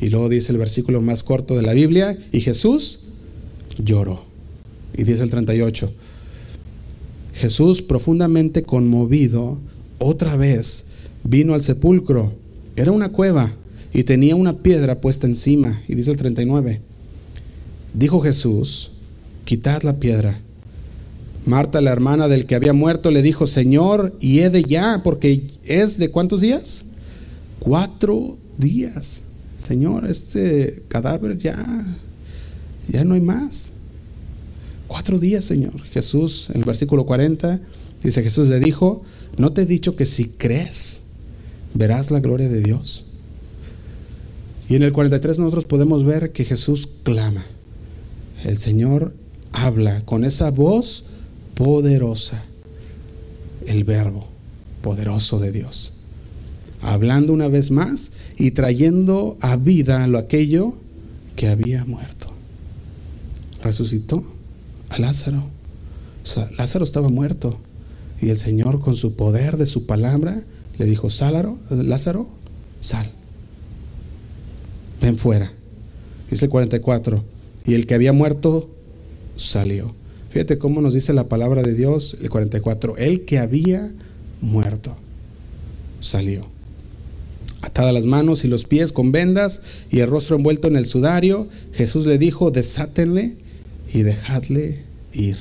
[0.00, 3.04] Y luego dice el versículo más corto de la Biblia, y Jesús
[3.78, 4.24] lloró.
[4.92, 5.92] Y dice el 38,
[7.34, 9.58] Jesús profundamente conmovido,
[9.98, 10.86] otra vez
[11.22, 12.32] vino al sepulcro.
[12.74, 13.52] Era una cueva
[13.94, 15.80] y tenía una piedra puesta encima.
[15.86, 16.80] Y dice el 39,
[17.94, 18.90] dijo Jesús,
[19.44, 20.40] quitad la piedra.
[21.46, 25.44] Marta, la hermana del que había muerto, le dijo, Señor, y he de ya, porque
[25.64, 26.84] es de cuántos días?
[27.60, 29.22] Cuatro días.
[29.64, 31.86] Señor, este cadáver ya,
[32.88, 33.74] ya no hay más.
[34.88, 35.82] Cuatro días, Señor.
[35.84, 37.60] Jesús, en el versículo 40,
[38.02, 39.02] dice, Jesús le dijo,
[39.36, 41.02] ¿no te he dicho que si crees,
[41.74, 43.04] verás la gloria de Dios?
[44.68, 47.44] Y en el 43 nosotros podemos ver que Jesús clama.
[48.44, 49.14] El Señor
[49.52, 51.04] habla con esa voz
[51.56, 52.44] poderosa,
[53.66, 54.28] el verbo
[54.82, 55.92] poderoso de Dios.
[56.82, 60.74] Hablando una vez más y trayendo a vida lo aquello
[61.34, 62.28] que había muerto.
[63.62, 64.22] Resucitó
[64.90, 65.42] a Lázaro.
[66.22, 67.58] O sea, Lázaro estaba muerto
[68.20, 70.44] y el Señor con su poder de su palabra
[70.78, 72.28] le dijo, Lázaro, Lázaro,
[72.80, 73.10] sal.
[75.00, 75.52] Ven fuera.
[76.30, 77.24] Dice el 44.
[77.64, 78.70] Y el que había muerto
[79.36, 79.94] salió.
[80.36, 82.98] Fíjate cómo nos dice la palabra de Dios, el 44.
[82.98, 83.90] El que había
[84.42, 84.94] muerto
[86.00, 86.44] salió.
[87.62, 91.48] Atada las manos y los pies con vendas y el rostro envuelto en el sudario,
[91.72, 93.38] Jesús le dijo, desátenle
[93.90, 94.84] y dejadle
[95.14, 95.38] ir.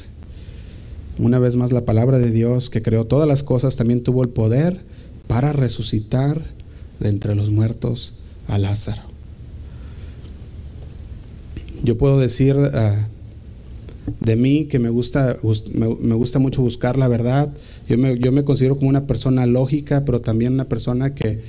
[1.20, 4.30] Una vez más la palabra de Dios que creó todas las cosas también tuvo el
[4.30, 4.80] poder
[5.28, 6.42] para resucitar
[7.02, 8.14] de entre los muertos
[8.48, 9.02] a Lázaro.
[11.84, 13.10] Yo puedo decir ah,
[14.20, 15.38] de mí que me gusta,
[15.74, 17.54] me, gusta mucho buscar la verdad.
[17.88, 21.42] Yo me, yo me considero como una persona lógica, pero también una persona que,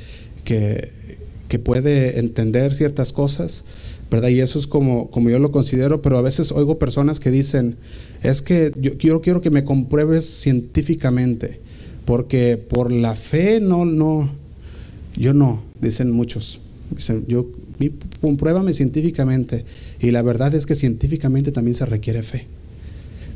[0.45, 0.91] que,
[1.49, 3.65] que puede entender ciertas cosas.
[4.11, 4.29] ¿verdad?
[4.29, 7.77] Y eso es como, como yo lo considero, pero a veces oigo personas que dicen,
[8.23, 11.61] es que yo quiero, quiero que me compruebes científicamente,
[12.05, 14.31] porque por la fe no, no,
[15.17, 16.61] yo no, dicen muchos.
[16.91, 17.47] Dicen, yo,
[18.21, 19.65] compruébame científicamente.
[20.01, 22.47] Y la verdad es que científicamente también se requiere fe,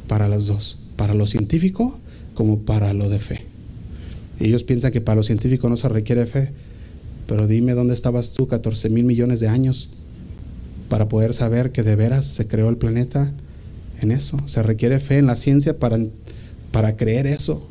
[0.07, 1.99] para los dos, para lo científico
[2.35, 3.47] como para lo de fe.
[4.39, 6.53] ellos piensan que para lo científico no se requiere fe,
[7.27, 9.91] pero dime dónde estabas tú 14 mil millones de años
[10.89, 13.33] para poder saber que de veras se creó el planeta
[14.01, 14.41] en eso.
[14.47, 15.99] Se requiere fe en la ciencia para,
[16.73, 17.67] para creer eso.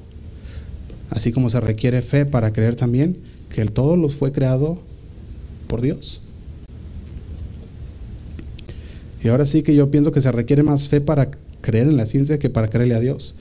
[1.09, 3.17] Así como se requiere fe para creer también
[3.49, 4.79] que el todo lo fue creado
[5.67, 6.21] por Dios.
[9.23, 11.29] Y ahora sí que yo pienso que se requiere más fe para
[11.61, 13.35] creer en la ciencia que para creerle a Dios.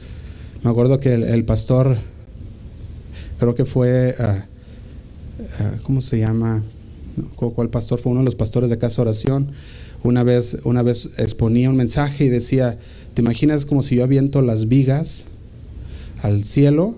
[0.63, 1.99] Me acuerdo que el, pastor,
[3.39, 4.45] creo que fue, ah,
[5.85, 6.65] ¿cómo se llama?
[7.35, 9.49] cual pastor fue uno de los pastores de casa oración,
[10.03, 12.79] una vez, una vez exponía un mensaje y decía,
[13.15, 15.27] ¿te imaginas como si yo aviento las vigas
[16.23, 16.97] al cielo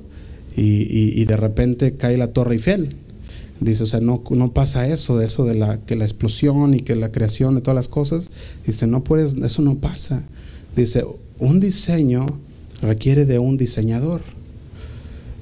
[0.56, 2.90] y, de repente cae la torre Eiffel?
[3.60, 6.80] Dice, o sea, no, no pasa eso, de eso de la, que la explosión y
[6.80, 8.30] que la creación de todas las cosas.
[8.66, 10.22] Dice, no puedes, eso no pasa.
[10.74, 11.04] Dice,
[11.38, 12.26] un diseño
[12.80, 14.22] requiere de un diseñador.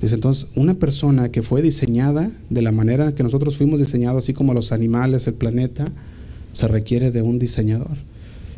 [0.03, 4.33] Dice entonces, una persona que fue diseñada de la manera que nosotros fuimos diseñados, así
[4.33, 5.87] como los animales, el planeta,
[6.53, 7.99] se requiere de un diseñador.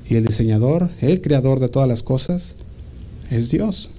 [0.09, 2.57] Y el diseñador, el creador de todas las cosas,
[3.31, 3.91] es Dios.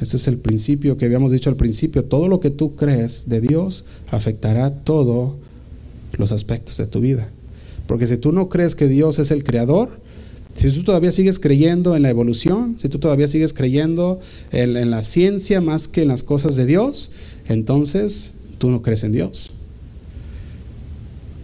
[0.00, 2.04] Este es el principio que habíamos dicho al principio.
[2.04, 5.34] Todo lo que tú crees de Dios afectará todos
[6.16, 7.28] los aspectos de tu vida.
[7.86, 10.00] Porque si tú no crees que Dios es el creador,
[10.54, 14.20] si tú todavía sigues creyendo en la evolución, si tú todavía sigues creyendo
[14.52, 17.10] en, la ciencia más que en las cosas de Dios,
[17.48, 19.52] entonces tú no crees en Dios.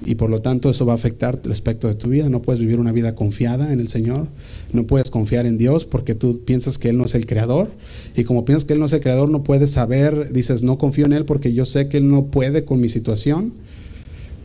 [0.07, 2.28] Y por lo tanto eso va a afectar el aspecto de tu vida.
[2.28, 4.28] No puedes vivir una vida confiada en el Señor.
[4.72, 7.72] No puedes confiar en Dios porque tú piensas que Él no es el creador.
[8.16, 11.07] Y como piensas que Él no es el creador, no puedes saber, dices, no confío
[11.07, 13.52] en Él porque yo sé que Él no puede con mi situación.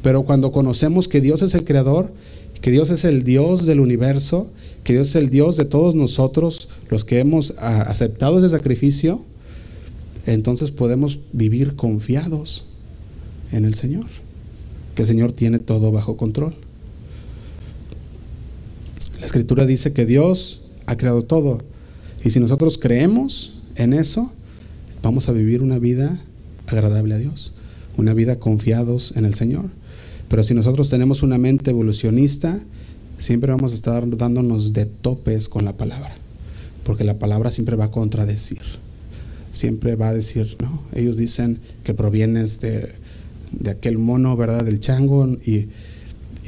[0.01, 2.11] Pero cuando conocemos que Dios es el creador,
[2.59, 4.49] que Dios es el Dios del universo,
[4.83, 9.21] que Dios es el Dios de todos nosotros, los que hemos ah, aceptado ese sacrificio,
[10.25, 12.65] entonces podemos vivir confiados
[13.51, 14.05] en el Señor,
[14.95, 16.55] que el Señor tiene todo bajo control.
[19.19, 21.59] La escritura dice que Dios ha creado todo,
[22.23, 24.31] y si nosotros creemos en eso,
[25.01, 26.21] vamos a vivir una vida
[26.67, 27.53] agradable a Dios,
[27.97, 29.69] una vida confiados en el Señor.
[30.27, 32.63] Pero si nosotros tenemos una mente evolucionista,
[33.17, 36.15] siempre vamos a estar dándonos de topes con la palabra,
[36.83, 38.61] porque la palabra siempre va a contradecir,
[39.51, 43.00] siempre va a decir, no, ellos dicen que provienes de,
[43.51, 44.63] de aquel mono, ¿verdad?
[44.65, 45.67] Del chango, y,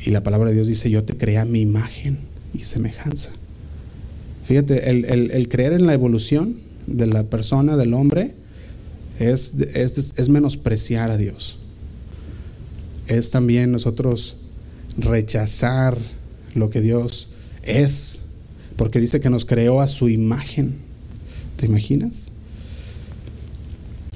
[0.05, 2.19] y, la palabra de Dios dice, yo te creé a mi imagen
[2.53, 3.31] y semejanza.
[4.45, 8.33] Fíjate, el, el, creer en la evolución de la persona, del hombre,
[9.19, 11.57] es, es, es menospreciar a Dios.
[13.07, 14.37] Es también nosotros
[14.97, 15.97] rechazar
[16.55, 17.29] lo que Dios
[17.63, 18.25] es,
[18.75, 20.75] porque dice que nos creó a su imagen.
[21.57, 22.32] ¿Te imaginas?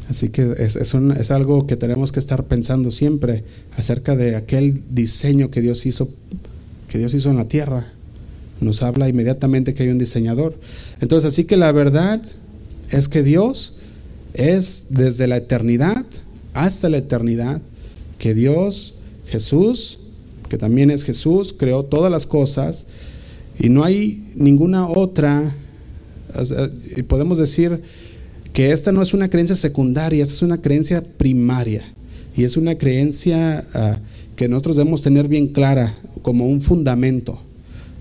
[0.10, 3.44] Así que es, es, algo que tenemos que estar pensando siempre
[3.76, 6.10] acerca de aquel diseño que Dios hizo,
[6.88, 7.88] que Dios hizo en la tierra.
[8.62, 10.58] Nos habla inmediatamente que hay un diseñador.
[11.02, 12.22] Entonces, así que la verdad
[12.92, 13.76] es que Dios
[14.34, 16.06] es desde la eternidad
[16.54, 17.62] hasta la eternidad
[18.18, 18.96] que Dios,
[19.28, 20.00] Jesús,
[20.50, 22.88] que también es Jesús, creó todas las cosas
[23.60, 25.56] y no hay ninguna otra,
[26.96, 27.82] y podemos decir
[28.58, 31.94] que esta no es una creencia secundaria, esta es una creencia primaria
[32.36, 37.40] y es una creencia uh, que nosotros debemos tener bien clara como un fundamento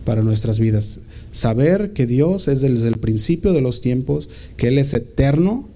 [0.07, 1.01] para nuestras vidas.
[1.31, 5.69] Saber que Dios es desde el principio de los tiempos, que Él es eterno,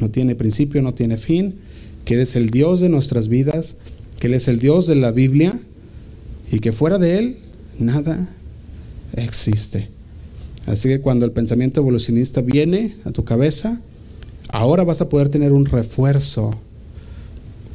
[0.00, 1.56] no tiene principio, no tiene fin,
[2.04, 3.74] que Él es el Dios de nuestras vidas,
[4.20, 5.58] que Él es el Dios de la Biblia
[6.52, 7.36] y que fuera de Él
[7.80, 8.28] nada
[9.16, 9.88] existe.
[10.66, 13.80] Así que cuando el pensamiento evolucionista viene a tu cabeza,
[14.54, 16.54] ahora vas a poder tener un refuerzo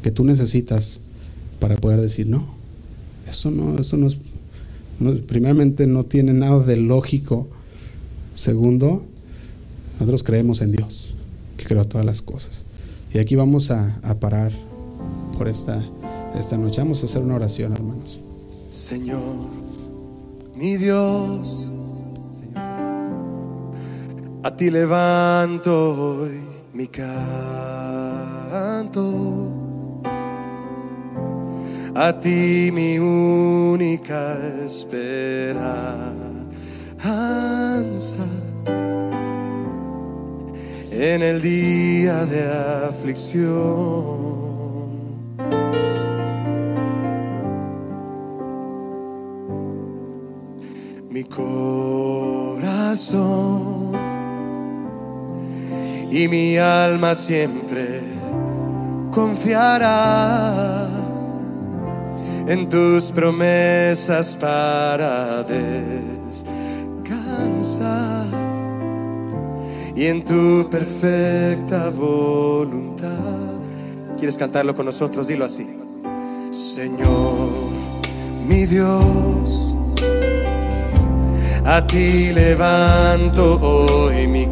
[0.01, 1.01] que tú necesitas
[1.59, 2.55] para poder decir, no,
[3.27, 4.17] eso no, eso no es,
[5.27, 7.47] primeramente no tiene nada de lógico.
[8.33, 9.03] Segundo,
[9.93, 11.15] nosotros creemos en Dios,
[11.57, 12.63] que creó todas las cosas.
[13.13, 14.53] Y aquí vamos a, parar
[15.37, 15.83] por esta,
[16.39, 16.79] esta noche.
[16.79, 18.21] Vamos a hacer una oración, hermanos.
[18.71, 19.19] Señor,
[20.55, 21.73] mi Dios,
[24.43, 26.29] a ti levanto
[26.79, 27.11] mi canto,
[31.93, 35.75] a ti mi única esperanza.
[40.89, 42.49] En el día de
[42.87, 43.49] aflicción
[51.09, 52.69] mi corazón
[56.11, 58.01] y mi alma siempre
[59.11, 60.87] confiará
[62.47, 66.49] en tus promesas para descansar
[69.95, 73.09] y en tu perfecta voluntad.
[74.17, 75.27] ¿Quieres cantarlo con nosotros?
[75.27, 75.67] Dilo así.
[76.51, 77.49] Señor,
[78.47, 79.69] mi Dios
[81.65, 84.47] a ti levanto hoy mi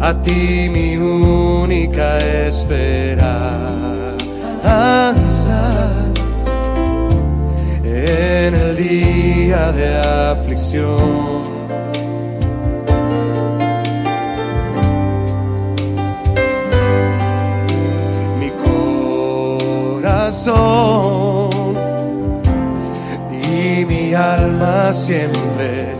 [0.00, 3.48] a ti mi única esperanza.
[7.84, 9.98] En el día de
[10.30, 11.58] aflicción.
[18.38, 18.50] Mi
[20.00, 20.38] corazón
[23.86, 25.97] mi alma siempre,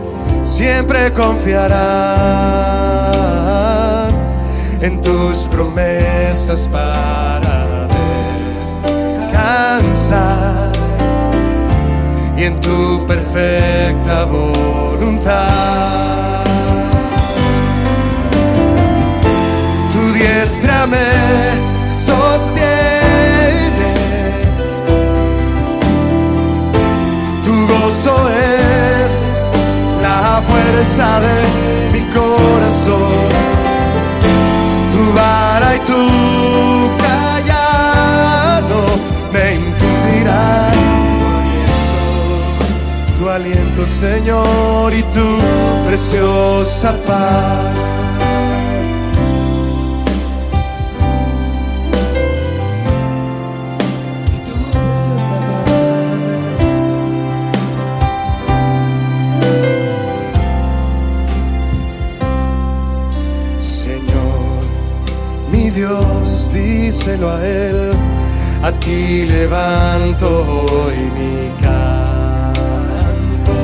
[0.59, 1.77] siempre confiará
[4.81, 7.87] en tus promesas para
[9.23, 10.73] descansar
[12.35, 15.33] y en tu perfecta voluntad.
[19.93, 21.07] Tu diestra me
[21.87, 22.99] sostiene
[28.29, 29.18] es
[30.41, 31.35] fuerza de
[31.93, 33.29] mi corazón.
[34.91, 36.01] Tu vara y tu
[37.03, 38.79] callado
[39.33, 40.79] me infundirán
[43.19, 45.27] tu aliento, Señor, y tu
[45.87, 47.98] preciosa paz.
[67.17, 67.91] a Él.
[68.61, 70.27] A ti levanto
[70.69, 73.55] hoy mi canto.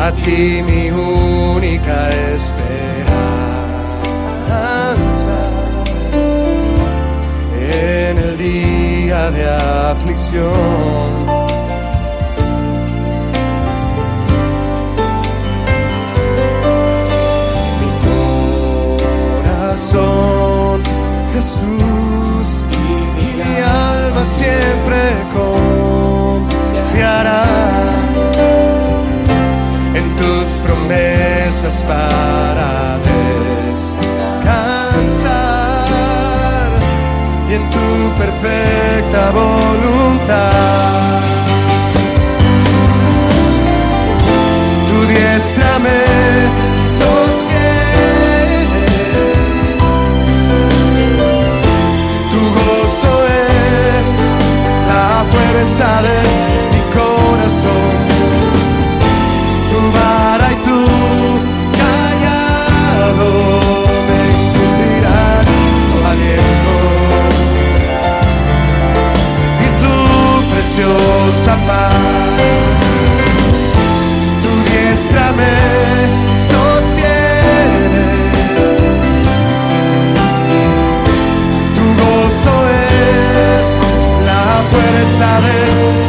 [0.00, 2.56] A ti mi única esperanza.
[7.54, 9.48] En el día de
[9.92, 11.35] aflicción
[38.16, 39.65] perfecta voluntad.
[74.42, 75.54] Tu diestra me
[76.50, 78.04] sostiene,
[81.76, 83.66] tu gozo es
[84.26, 86.05] la fuerza de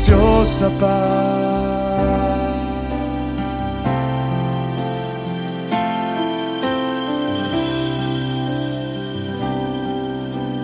[0.00, 1.20] preciosa paz.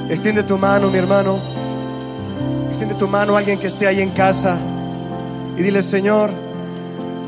[0.09, 1.39] Extiende tu mano, mi hermano.
[2.71, 4.57] Extiende tu mano a alguien que esté ahí en casa
[5.57, 6.31] y dile, Señor,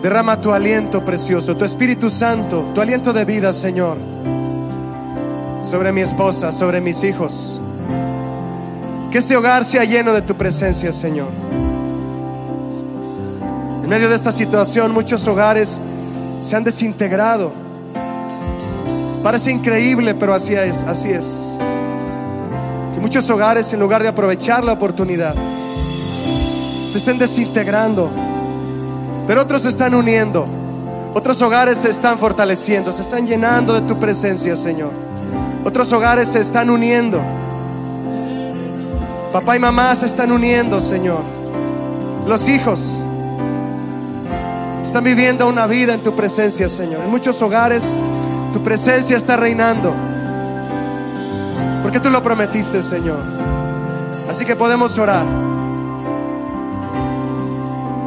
[0.02, 3.98] derrama tu aliento precioso, tu Espíritu Santo, tu aliento de vida, Señor,
[5.62, 7.60] sobre mi esposa, sobre mis hijos.
[9.10, 11.28] Que este hogar sea lleno de tu presencia, Señor.
[13.88, 15.80] En medio de esta situación, muchos hogares
[16.44, 17.52] se han desintegrado.
[19.22, 21.38] Parece increíble, pero así es, así es.
[22.92, 25.34] Que muchos hogares, en lugar de aprovechar la oportunidad,
[26.92, 28.10] se estén desintegrando,
[29.26, 30.44] pero otros se están uniendo,
[31.14, 34.90] otros hogares se están fortaleciendo, se están llenando de tu presencia, Señor.
[35.64, 37.22] Otros hogares se están uniendo.
[39.32, 41.22] Papá y mamá se están uniendo, Señor.
[42.26, 43.07] Los hijos
[44.88, 47.04] están viviendo una vida en tu presencia, Señor.
[47.04, 47.94] En muchos hogares
[48.54, 49.92] tu presencia está reinando.
[51.82, 53.18] Porque tú lo prometiste, Señor.
[54.30, 55.26] Así que podemos orar.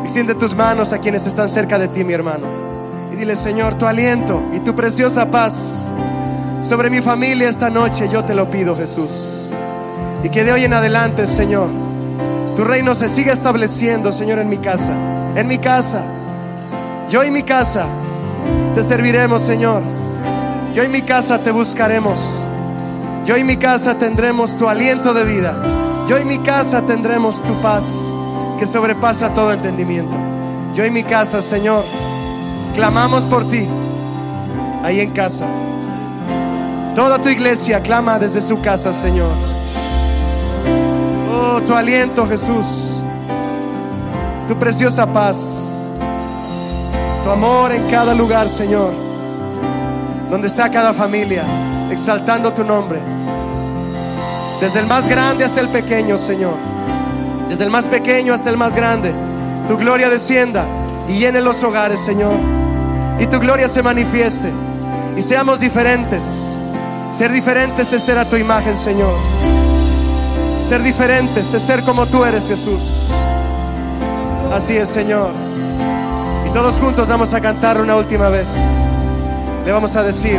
[0.04, 2.48] Extiende tus manos a quienes están cerca de ti, mi hermano.
[3.14, 5.88] Y dile, Señor, tu aliento y tu preciosa paz
[6.64, 9.52] sobre mi familia esta noche, yo te lo pido, Jesús.
[10.24, 11.70] Y que de hoy en adelante, Señor,
[12.56, 14.94] tu reino se siga estableciendo, Señor, en mi casa.
[15.36, 16.04] En mi casa.
[17.12, 17.88] Yo y mi casa
[18.74, 19.84] te serviremos, Señor.
[20.74, 22.46] Yo y mi casa te buscaremos.
[23.26, 25.62] Yo y mi casa tendremos tu aliento de vida.
[26.08, 27.84] Yo y mi casa tendremos tu paz
[28.58, 30.16] que sobrepasa todo entendimiento.
[30.74, 31.84] Yo y mi casa, Señor,
[32.76, 33.68] clamamos por ti
[34.82, 35.48] ahí en casa.
[36.96, 39.34] Toda tu iglesia clama desde su casa, Señor.
[41.30, 43.04] Oh, tu aliento, Jesús.
[44.48, 45.71] Tu preciosa paz.
[47.24, 48.94] Tu amor en cada lugar, Señor.
[50.30, 51.44] Donde está cada familia,
[51.92, 53.00] exaltando tu nombre.
[54.60, 56.56] Desde el más grande hasta el pequeño, Señor.
[57.50, 59.14] Desde el más pequeño hasta el más grande.
[59.68, 60.66] Tu gloria descienda
[61.08, 62.34] y llene los hogares, Señor.
[63.20, 64.52] Y tu gloria se manifieste.
[65.16, 66.24] Y seamos diferentes.
[67.16, 69.14] Ser diferentes es ser a tu imagen, Señor.
[70.68, 72.82] Ser diferentes es ser como tú eres, Jesús.
[74.52, 75.51] Así es, Señor.
[76.54, 78.50] Todos juntos vamos a cantar una última vez.
[79.66, 80.38] Le vamos a decir,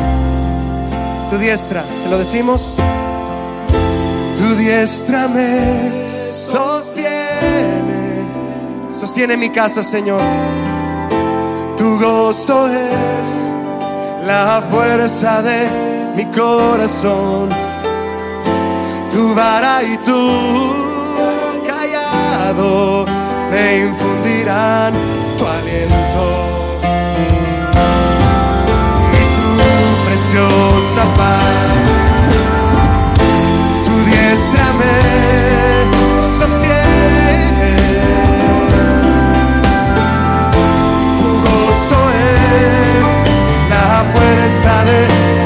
[1.31, 2.77] tu diestra, ¿se lo decimos?
[4.37, 8.25] Tu diestra me sostiene,
[8.99, 10.21] sostiene mi casa, Señor.
[11.79, 13.29] Tu gozo es
[14.27, 15.67] la fuerza de
[16.15, 17.49] mi corazón.
[19.11, 20.75] Tu vara y tu
[21.67, 23.07] callado
[23.51, 25.12] me infundirán
[25.43, 26.27] tu aliento.
[29.19, 29.73] Y tu
[30.07, 31.81] preciosa paz,
[33.85, 34.97] tu diestra me
[36.39, 37.73] sostiene.
[41.19, 43.09] Tu gozo es
[43.71, 45.42] la fuerza de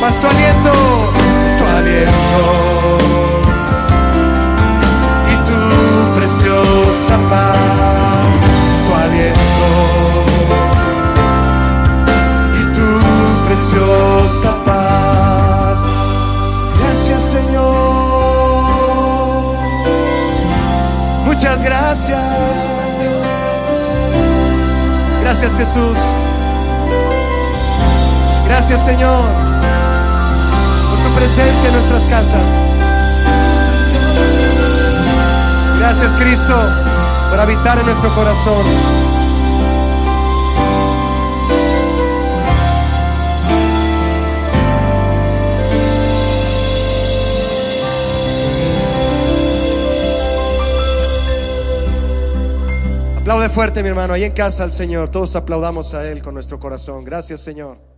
[0.00, 0.72] paz, tu aliento,
[1.58, 2.44] tu aliento
[5.32, 5.58] y tu
[6.18, 8.36] preciosa paz,
[8.86, 9.68] tu aliento
[12.58, 12.88] y tu
[13.46, 15.78] preciosa paz.
[16.80, 18.64] Gracias Señor,
[21.26, 22.20] muchas gracias.
[25.24, 25.98] Gracias Jesús.
[28.46, 29.43] Gracias Señor
[31.24, 32.78] presencia en nuestras casas.
[35.78, 36.54] Gracias Cristo
[37.30, 38.66] por habitar en nuestro corazón.
[53.16, 55.08] Aplaude fuerte, mi hermano, ahí en casa al Señor.
[55.08, 57.02] Todos aplaudamos a Él con nuestro corazón.
[57.02, 57.93] Gracias, Señor.